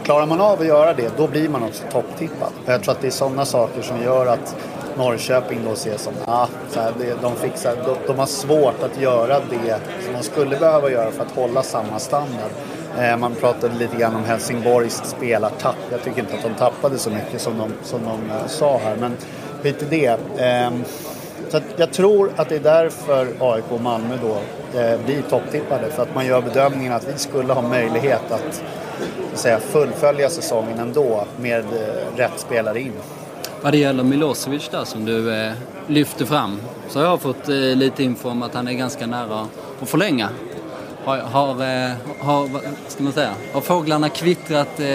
[0.04, 2.52] Klarar man av att göra det, då blir man också topptippad.
[2.66, 4.56] Jag tror att det är sådana saker som gör att
[4.98, 9.40] Norrköping då ses som, ah, så här, de, fixar, de, de har svårt att göra
[9.50, 12.52] det som de skulle behöva göra för att hålla samma standard.
[13.00, 15.76] Eh, man pratade lite grann om Helsingborgs spelartapp.
[15.92, 18.96] Jag tycker inte att de tappade så mycket som de, som de eh, sa här,
[18.96, 19.18] men
[19.62, 20.20] lite det.
[20.38, 20.72] Eh,
[21.50, 24.38] så jag tror att det är därför AIK och Malmö då
[24.80, 25.90] eh, blir topptippade.
[25.90, 28.64] För att man gör bedömningen att vi skulle ha möjlighet att,
[29.34, 32.94] att säga, fullfölja säsongen ändå med eh, rätt spelare in.
[33.62, 35.54] Vad det gäller Milosevic där som du eh,
[35.88, 39.48] lyfte fram så har jag fått eh, lite info om att han är ganska nära
[39.82, 40.30] att förlänga.
[41.04, 42.50] Har, har, eh, har,
[42.88, 44.86] ska man säga, har fåglarna kvittrat eh,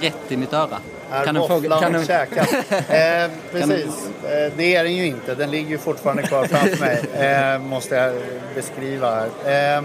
[0.00, 0.78] rätt i mitt öra?
[1.10, 2.04] Är kan våfflan kan du...
[2.04, 2.46] käkad?
[2.70, 5.34] eh, precis, eh, det är den ju inte.
[5.34, 7.02] Den ligger ju fortfarande kvar framför mig.
[7.26, 8.14] Eh, måste jag
[8.54, 9.76] beskriva här.
[9.76, 9.82] Eh,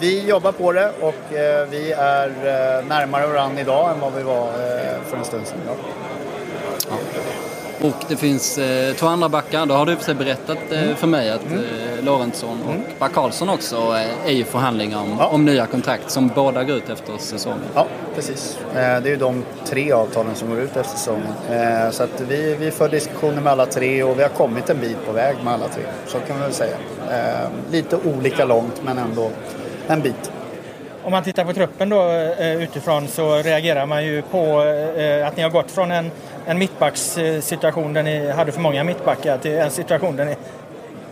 [0.00, 4.22] vi jobbar på det och eh, vi är eh, närmare varandra idag än vad vi
[4.22, 4.52] var
[5.10, 5.58] för en stund sedan.
[6.90, 6.96] Ja.
[7.80, 9.66] Och det finns eh, två andra backar.
[9.66, 10.96] Då har du för berättat eh, mm.
[10.96, 11.58] för mig att mm.
[11.58, 12.82] eh, Lorentzon och mm.
[12.98, 15.26] Back Karlsson också eh, är i förhandlingar om, ja.
[15.26, 17.64] om, nya kontrakt som båda går ut efter säsongen.
[17.74, 18.58] Ja, precis.
[18.70, 21.32] Eh, det är ju de tre avtalen som går ut efter säsongen.
[21.50, 24.80] Eh, så att vi, vi för diskussioner med alla tre och vi har kommit en
[24.80, 25.82] bit på väg med alla tre.
[26.06, 26.76] Så kan man väl säga.
[27.10, 29.30] Eh, lite olika långt men ändå
[29.86, 30.30] en bit.
[31.02, 34.58] Om man tittar på truppen då utifrån så reagerar man ju på
[35.26, 36.10] att ni har gått från en
[36.48, 40.36] en mittbackssituation där ni hade för många mittbackar till en situation där ni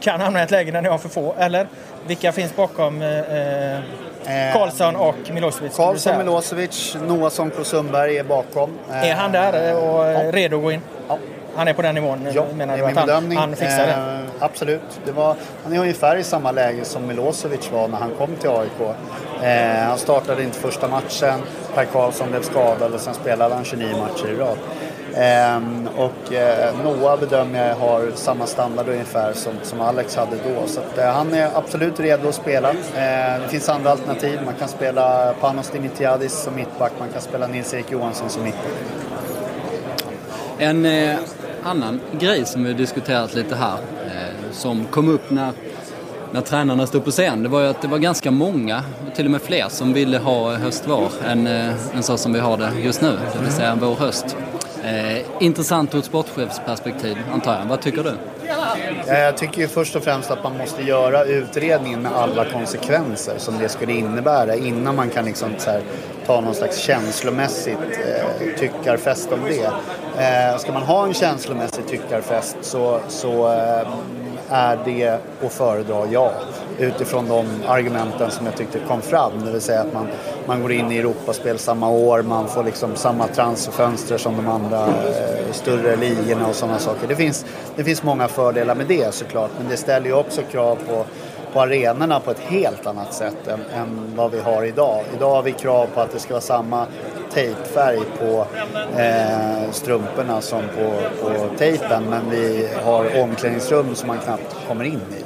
[0.00, 1.34] kan hamna i ett läge där ni har för få?
[1.38, 1.66] Eller
[2.06, 5.76] vilka finns bakom eh, eh Karlsson och Milosevic?
[5.76, 8.70] Karlsson, Milosevic, Noahsson, Sundberg är bakom.
[8.90, 10.32] Är han där och ja.
[10.32, 10.80] redo att gå in?
[11.08, 11.18] Ja.
[11.56, 13.92] Han är på den nivån ja, menar du att han, han fixar det?
[13.92, 15.00] Eh, absolut.
[15.04, 18.50] Det var, han är ungefär i samma läge som Milosevic var när han kom till
[18.50, 18.96] AIK.
[19.42, 21.40] Eh, han startade inte första matchen,
[21.74, 24.58] Per Karlsson blev skadad och sen spelade han 29 matcher i rad.
[25.16, 30.66] Ehm, och eh, Noah bedömer jag har samma standard ungefär som, som Alex hade då.
[30.66, 32.70] Så att, eh, han är absolut redo att spela.
[32.70, 34.40] Ehm, det finns andra alternativ.
[34.44, 38.72] Man kan spela Panos Dimitriadis som mittback, man kan spela Nils-Erik Johansson som mittback.
[40.58, 41.16] En eh,
[41.62, 45.52] annan grej som vi diskuterat lite här, eh, som kom upp när
[46.32, 49.30] när tränarna stod på scen, det var ju att det var ganska många, till och
[49.30, 53.00] med fler, som ville ha höst-vår än, eh, än så som vi har det just
[53.00, 54.36] nu, det vill säga vår-höst.
[54.86, 57.66] Eh, intressant ur ett sportchefsperspektiv antar jag.
[57.66, 58.12] Vad tycker du?
[59.06, 63.58] Jag tycker ju först och främst att man måste göra utredningen med alla konsekvenser som
[63.58, 65.82] det skulle innebära innan man kan liksom så här,
[66.26, 69.64] ta någon slags känslomässigt eh, tyckarfest om det.
[70.22, 73.88] Eh, ska man ha en känslomässig tyckarfest så, så eh,
[74.50, 75.08] är det
[75.46, 76.32] att föredra, ja.
[76.78, 79.32] Utifrån de argumenten som jag tyckte kom fram.
[79.44, 80.06] Det vill säga att man,
[80.46, 84.86] man går in i Europaspel samma år, man får liksom samma transferfönster som de andra
[84.86, 87.08] eh, större ligorna och sådana saker.
[87.08, 87.44] Det finns,
[87.76, 91.04] det finns många fördelar med det såklart, men det ställer ju också krav på
[91.56, 95.04] på arenorna på ett helt annat sätt än, än, vad vi har idag.
[95.16, 96.86] Idag har vi krav på att det ska vara samma
[97.32, 98.46] tejpfärg på
[99.00, 100.92] eh, strumporna som på,
[101.22, 105.25] på tejpen men vi har omklädningsrum som man knappt kommer in i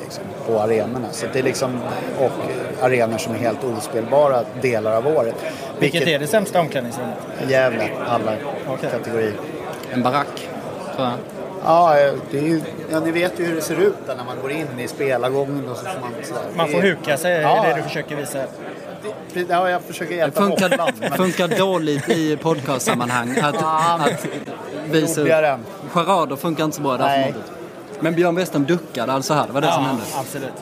[0.53, 1.09] på arenorna.
[1.13, 1.81] Så det är liksom,
[2.19, 2.31] och
[2.83, 5.35] arenor som är helt ospelbara delar av året.
[5.79, 7.17] Vilket, Vilket är det sämsta omklädningsrummet?
[7.49, 8.33] Gävle, alla
[8.75, 8.91] okay.
[8.91, 9.33] kategorier.
[9.93, 10.49] En barack,
[10.97, 11.17] tror jag.
[11.65, 11.95] Ja,
[12.31, 14.51] det är ju, ja, ni vet ju hur det ser ut där när man går
[14.53, 16.43] in i spelargången och så får man sådär.
[16.57, 17.65] Man får Det huka sig, Ja.
[17.65, 18.39] är det du försöker visa.
[19.33, 23.39] Det- Ja, jag försöker Det hjälpa funkar, Hoffland, men- funkar dåligt i podcastsammanhang.
[23.43, 24.27] Att, att
[24.91, 25.61] visa Jobbigare än.
[25.93, 27.33] Charader funkar inte så bra i det här Nej.
[27.33, 27.53] formatet.
[28.01, 30.03] Men Björn Western duckade alltså här, det var det som hände.
[30.19, 30.53] absolut.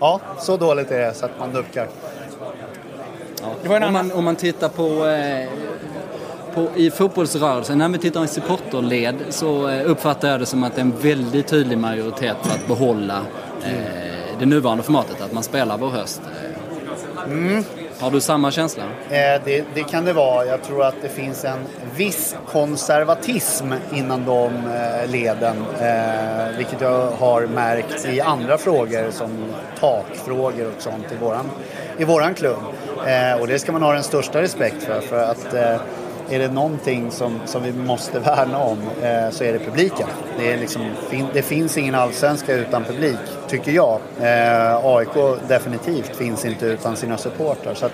[0.00, 1.88] Ja, så dåligt är det så att man duckar.
[3.64, 5.48] En Om man, om man tittar på, eh,
[6.54, 10.74] på i fotbollsrörelsen, när vi tittar i supporterled så eh, uppfattar jag det som att
[10.74, 13.20] det är en väldigt tydlig majoritet för att behålla
[13.62, 16.22] eh, det nuvarande formatet, att man spelar vår höst.
[17.28, 18.82] Eh, har du samma känsla?
[19.10, 20.46] Eh, det, det kan det vara.
[20.46, 21.58] Jag tror att det finns en
[21.96, 25.56] viss konservatism inom de eh, leden.
[25.80, 29.30] Eh, vilket jag har märkt i andra frågor som
[29.80, 31.50] takfrågor och sånt i våran,
[31.98, 32.62] i våran klubb.
[33.06, 35.00] Eh, och det ska man ha den största respekt för.
[35.00, 35.76] För att eh,
[36.30, 40.08] är det någonting som, som vi måste värna om eh, så är det publiken.
[40.38, 43.18] Det, är liksom, fin, det finns ingen allsvenska utan publik,
[43.48, 44.00] tycker jag.
[44.20, 47.74] Eh, AIK definitivt finns inte utan sina supportrar.
[47.74, 47.92] Så att,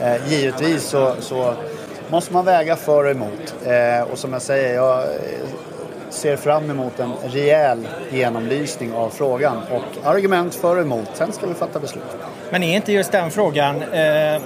[0.00, 1.54] eh, givetvis så, så
[2.08, 3.54] måste man väga för och emot.
[3.64, 5.08] Eh, och som jag säger, jag eh,
[6.10, 11.08] ser fram emot en rejäl genomlysning av frågan och argument för och emot.
[11.14, 12.04] Sen ska vi fatta beslut.
[12.50, 14.42] Men är inte just den frågan eh,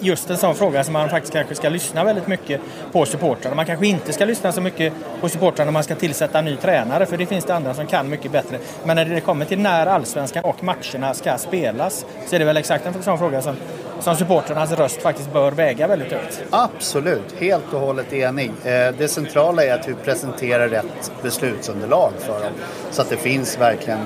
[0.00, 2.60] just en sån fråga som man faktiskt kanske ska lyssna väldigt mycket
[2.92, 3.56] på supportrarna.
[3.56, 6.56] Man kanske inte ska lyssna så mycket på supportrarna när man ska tillsätta en ny
[6.56, 8.58] tränare för det finns det andra som kan mycket bättre.
[8.84, 12.56] Men när det kommer till när allsvenskan och matcherna ska spelas så är det väl
[12.56, 13.56] exakt en sån fråga som,
[14.00, 16.42] som supportrarnas röst faktiskt bör väga väldigt högt.
[16.50, 18.50] Absolut, helt och hållet enig.
[18.64, 22.52] Eh, det centrala är att vi presenterar rätt beslutsunderlag för dem.
[22.90, 23.98] Så att det finns verkligen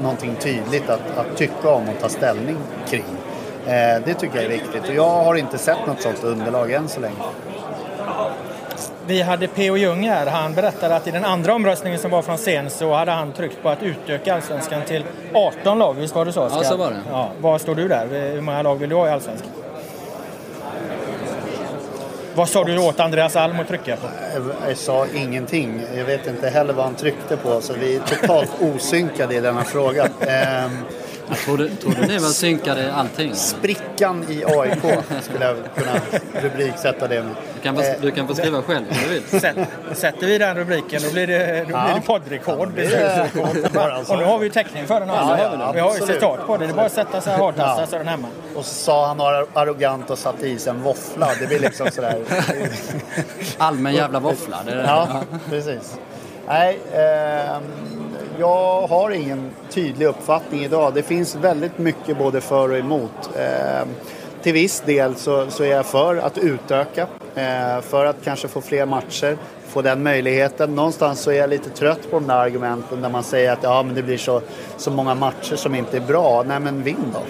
[0.00, 2.56] någonting tydligt att, att tycka om och ta ställning
[2.88, 3.04] kring.
[3.66, 6.88] Eh, Det tycker jag är viktigt och jag har inte sett något sådant underlag än
[6.88, 7.14] så länge.
[9.06, 9.76] Vi hade P.O.
[9.76, 10.26] Ljung här.
[10.26, 13.62] Han berättade att i den andra omröstningen som var från scen så hade han tryckt
[13.62, 15.04] på att utöka allsvenskan till
[15.34, 15.94] 18 lag.
[15.94, 16.40] Visst var det så?
[16.40, 16.62] Ja, Oskar?
[16.62, 16.96] så var det.
[17.10, 17.28] Ja.
[17.40, 18.06] Var står du där?
[18.32, 19.50] Hur många lag vill du ha i allsvenskan?
[22.34, 24.06] Vad sa du åt Andreas Alm att trycka på?
[24.34, 25.82] Jag- Jag sa ingenting.
[25.96, 29.64] Jag vet inte heller vad han tryckte på så vi är totalt osynkade i denna
[29.64, 30.08] fråga.
[31.28, 33.34] Jag trodde, trodde ni var synkade allting.
[33.34, 34.78] Sprickan i AIK
[35.22, 36.00] skulle jag kunna
[36.42, 37.34] rubriksätta det med.
[37.54, 39.40] Du kan, få, du kan få skriva själv om du vill.
[39.40, 39.56] Sätt-
[39.94, 42.72] Sätter vi den rubriken då blir det, då blir det poddrekord.
[42.76, 44.08] det är- beslutsrekord.
[44.10, 45.22] Och nu har vi ju täckning för den också.
[45.22, 46.66] Ja, ja, vi har ju citat på det.
[46.66, 47.86] Det är bara att sätta sig hardtasta Ja.
[47.86, 48.28] så är den hemma.
[48.54, 51.28] Och så sa han ar- arrogant och satte i sig en våffla.
[51.40, 52.18] Det blir liksom sådär.
[53.58, 54.56] Allmän jävla våffla.
[54.66, 54.82] Det är det.
[54.82, 55.08] Ja,
[55.50, 55.94] precis.
[56.48, 57.60] Nej, eh,
[58.38, 60.94] jag har ingen tydlig uppfattning idag.
[60.94, 63.30] Det finns väldigt mycket både för och emot.
[63.36, 63.86] Eh,
[64.42, 68.60] till viss del så, så är jag för att utöka, eh, för att kanske få
[68.60, 69.36] fler matcher,
[69.68, 70.74] få den möjligheten.
[70.74, 73.82] Någonstans så är jag lite trött på de där argumenten där man säger att ja,
[73.82, 74.40] men det blir så,
[74.76, 76.44] så många matcher som inte är bra.
[76.46, 77.20] Nej, men vinn då.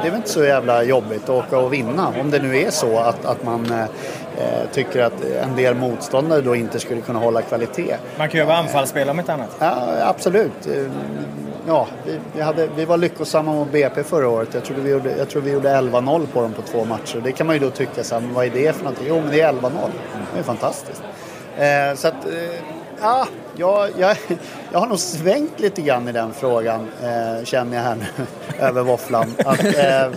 [0.00, 2.70] Det är väl inte så jävla jobbigt att åka och vinna om det nu är
[2.70, 7.42] så att, att man eh, tycker att en del motståndare då inte skulle kunna hålla
[7.42, 7.96] kvalitet.
[8.18, 9.56] Man kan ju vara anfallsspelare om inte annat.
[9.58, 10.66] Ja, absolut.
[10.66, 10.86] Eh,
[11.66, 14.48] Ja, vi, vi, hade, vi var lyckosamma mot BP förra året.
[14.54, 17.20] Jag tror vi gjorde, jag tror vi gjorde 11-0 på dem på två matcher.
[17.24, 19.06] Det kan man ju då tycka så här, men vad är det för någonting?
[19.08, 19.70] Jo, men det är 11-0.
[20.34, 21.02] Det är fantastiskt.
[21.58, 23.26] Eh, så att, eh, ja,
[23.56, 24.16] jag, jag,
[24.72, 28.26] jag har nog svängt lite grann i den frågan, eh, känner jag här nu,
[28.58, 29.34] över våfflan.
[29.44, 30.10] Att, eh,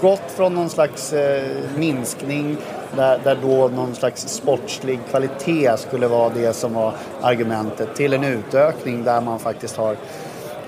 [0.00, 1.44] gått från någon slags eh,
[1.76, 2.56] minskning
[2.96, 6.92] där, där då någon slags sportslig kvalitet skulle vara det som var
[7.22, 9.96] argumentet till en utökning där man faktiskt har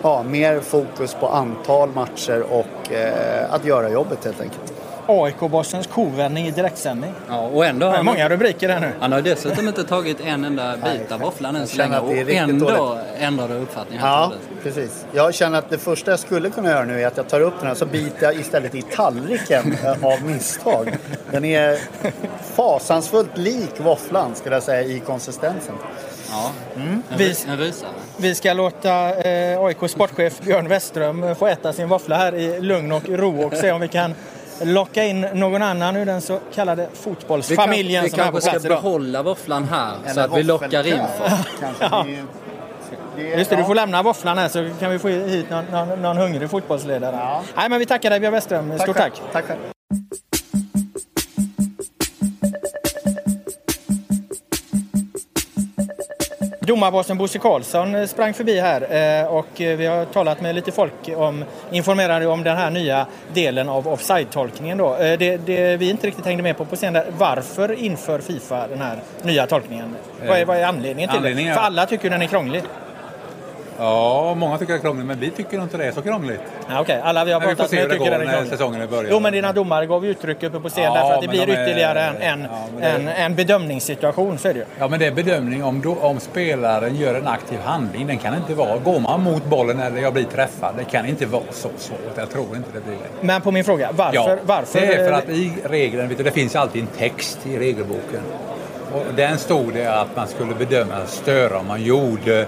[0.02, 4.77] ja, mer fokus på antal matcher och eh, att göra jobbet helt enkelt.
[5.08, 7.12] AIK-bossens kovändning i direktsändning.
[7.28, 8.90] Ja, och ändå har är han, många rubriker här nu.
[9.00, 12.36] han har dessutom inte tagit en enda bit av våfflan än så länge och riktigt
[12.38, 13.98] ändå ändrar du uppfattning.
[14.02, 14.32] Ja,
[14.62, 15.04] precis.
[15.12, 17.54] Jag känner att det första jag skulle kunna göra nu är att jag tar upp
[17.58, 20.96] den här så biter jag istället i tallriken eh, av misstag.
[21.30, 21.78] Den är
[22.54, 25.74] fasansfullt lik våfflan skulle jag säga i konsistensen.
[26.30, 27.02] Ja, Mm.
[27.10, 27.90] en, Vi- en rysare.
[28.16, 32.60] Vi ska låta eh, AIKs sportchef Björn Westström eh, få äta sin våffla här i
[32.60, 34.14] lugn och ro och se om vi kan
[34.64, 38.30] locka in någon annan ur den så kallade Vi, kan, fotbollsfamiljen vi som är på
[38.32, 38.82] kanske ska plats idag.
[38.82, 41.60] behålla våfflan här så Eller att vi lockar in folk.
[41.60, 41.84] kanske.
[41.90, 42.06] Ja.
[43.38, 46.16] Just det, du får lämna våfflan här så kan vi få hit någon, någon, någon
[46.16, 47.16] hungrig fotbollsledare.
[47.16, 47.42] Ja.
[47.56, 48.78] Nej, men vi tackar dig Björn Westström.
[48.78, 49.10] Stort själv.
[49.32, 49.46] tack.
[49.46, 49.58] Tack
[56.68, 56.76] själv.
[56.76, 58.82] Domarbossen Bosse Karlsson eh, sprang förbi här
[59.20, 63.06] eh, och eh, vi har talat med lite folk om, informerade om den här nya
[63.34, 64.78] delen av offside-tolkningen.
[64.78, 64.96] Då.
[64.98, 68.98] Det, det vi inte riktigt hängde med på på scenen, varför inför Fifa den här
[69.22, 69.96] nya tolkningen?
[70.26, 71.60] Vad är, vad är anledningen till Anledningen det?
[71.60, 72.62] För alla tycker den är krånglig.
[73.78, 76.40] Ja, många tycker det är krångligt, men vi tycker inte det är så krångligt.
[76.68, 78.50] Ja, Okej, alla vi har pratat med det tycker går den är när krånglig.
[78.52, 79.06] säsongen är början.
[79.10, 81.52] Jo, men dina domare gav uttryck uppe på scen Ja, därför att det blir de
[81.52, 84.38] är- ytterligare en, en, Ja, det- en, en bedömningssituation.
[84.38, 84.64] Så är det ju.
[84.78, 88.06] Ja, men det är bedömning om, då, om spelaren gör en aktiv handling.
[88.06, 91.26] Den kan inte vara, går man mot bollen eller jag blir träffad, det kan inte
[91.26, 91.98] vara så svårt.
[92.16, 93.26] Jag tror inte det blir det.
[93.26, 94.14] Men på min fråga, varför?
[94.14, 97.38] Ja, varför det är för att i regeln, vet du, det finns alltid en text
[97.46, 98.20] i regelboken.
[98.94, 102.46] Och den stod det att man skulle bedöma störa om man gjorde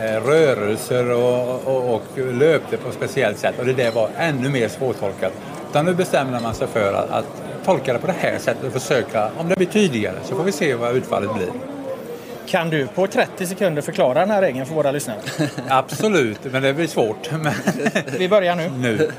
[0.00, 3.54] rörelser och, och, och löpte på ett speciellt sätt.
[3.58, 5.32] Och det där var ännu mer svårtolkat.
[5.70, 7.24] Utan nu bestämde man sig för att, att
[7.64, 10.52] tolka det på det här sättet och försöka, om det blir tydligare, så får vi
[10.52, 11.48] se vad utfallet blir.
[12.46, 15.18] Kan du på 30 sekunder förklara den här regeln för våra lyssnare?
[15.68, 17.30] Absolut, men det blir svårt.
[18.18, 18.70] Vi börjar nu.
[18.78, 19.10] nu.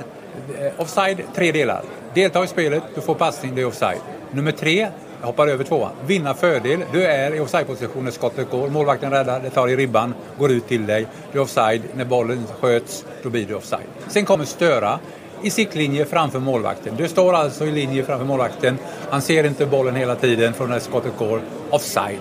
[0.59, 1.81] Eh, Offside, tre delar.
[2.13, 3.99] Delta i spelet, du får passning, det är offside.
[4.31, 4.87] Nummer tre,
[5.19, 5.91] jag hoppar över tvåan.
[6.05, 8.69] Vinna fördel, du är i offside-positionen, när skottet går.
[8.69, 11.07] Målvakten räddar, det tar i ribban, går ut till dig.
[11.31, 13.87] Du är offside, när bollen sköts, då blir du offside.
[14.07, 14.99] Sen kommer störa
[15.41, 16.95] i siktlinje framför målvakten.
[16.97, 18.77] Du står alltså i linje framför målvakten.
[19.09, 21.41] Han ser inte bollen hela tiden från när skottet går.
[21.69, 22.19] Offside.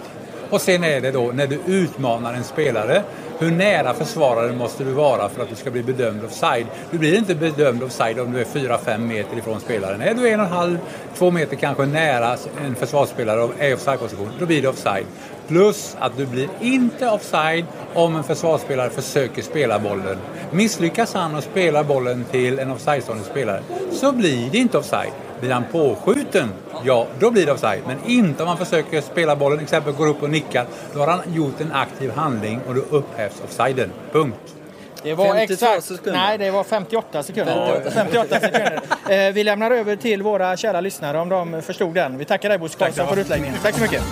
[0.50, 3.02] Och sen är det då när du utmanar en spelare.
[3.38, 6.66] Hur nära försvararen måste du vara för att du ska bli bedömd offside?
[6.90, 10.00] Du blir inte bedömd offside om du är 4-5 meter ifrån spelaren.
[10.00, 10.78] Är du en och en halv,
[11.14, 15.06] två meter kanske nära en försvarsspelare och är i offside-position, då blir det offside.
[15.48, 20.18] Plus att du blir inte offside om en försvarsspelare försöker spela bollen.
[20.50, 25.12] Misslyckas han och spelar bollen till en offside-stående spelare så blir det inte offside.
[25.40, 26.48] Blir han påskjuten,
[26.84, 27.82] ja då blir det offside.
[27.86, 30.66] Men inte om han försöker spela bollen, exempel går upp och nickar.
[30.94, 33.90] Då har han gjort en aktiv handling och då upphävs offsiden.
[34.12, 34.54] Punkt.
[35.02, 36.20] Det var 52 exakt, sekunder.
[36.20, 37.90] Nej, det var 58 sekunder.
[37.90, 38.80] 58 sekunder.
[39.08, 42.18] Eh, vi lämnar över till våra kära lyssnare om de förstod den.
[42.18, 43.56] Vi tackar dig Bosse Karlsson för utläggningen.
[43.62, 44.02] Tack så mycket.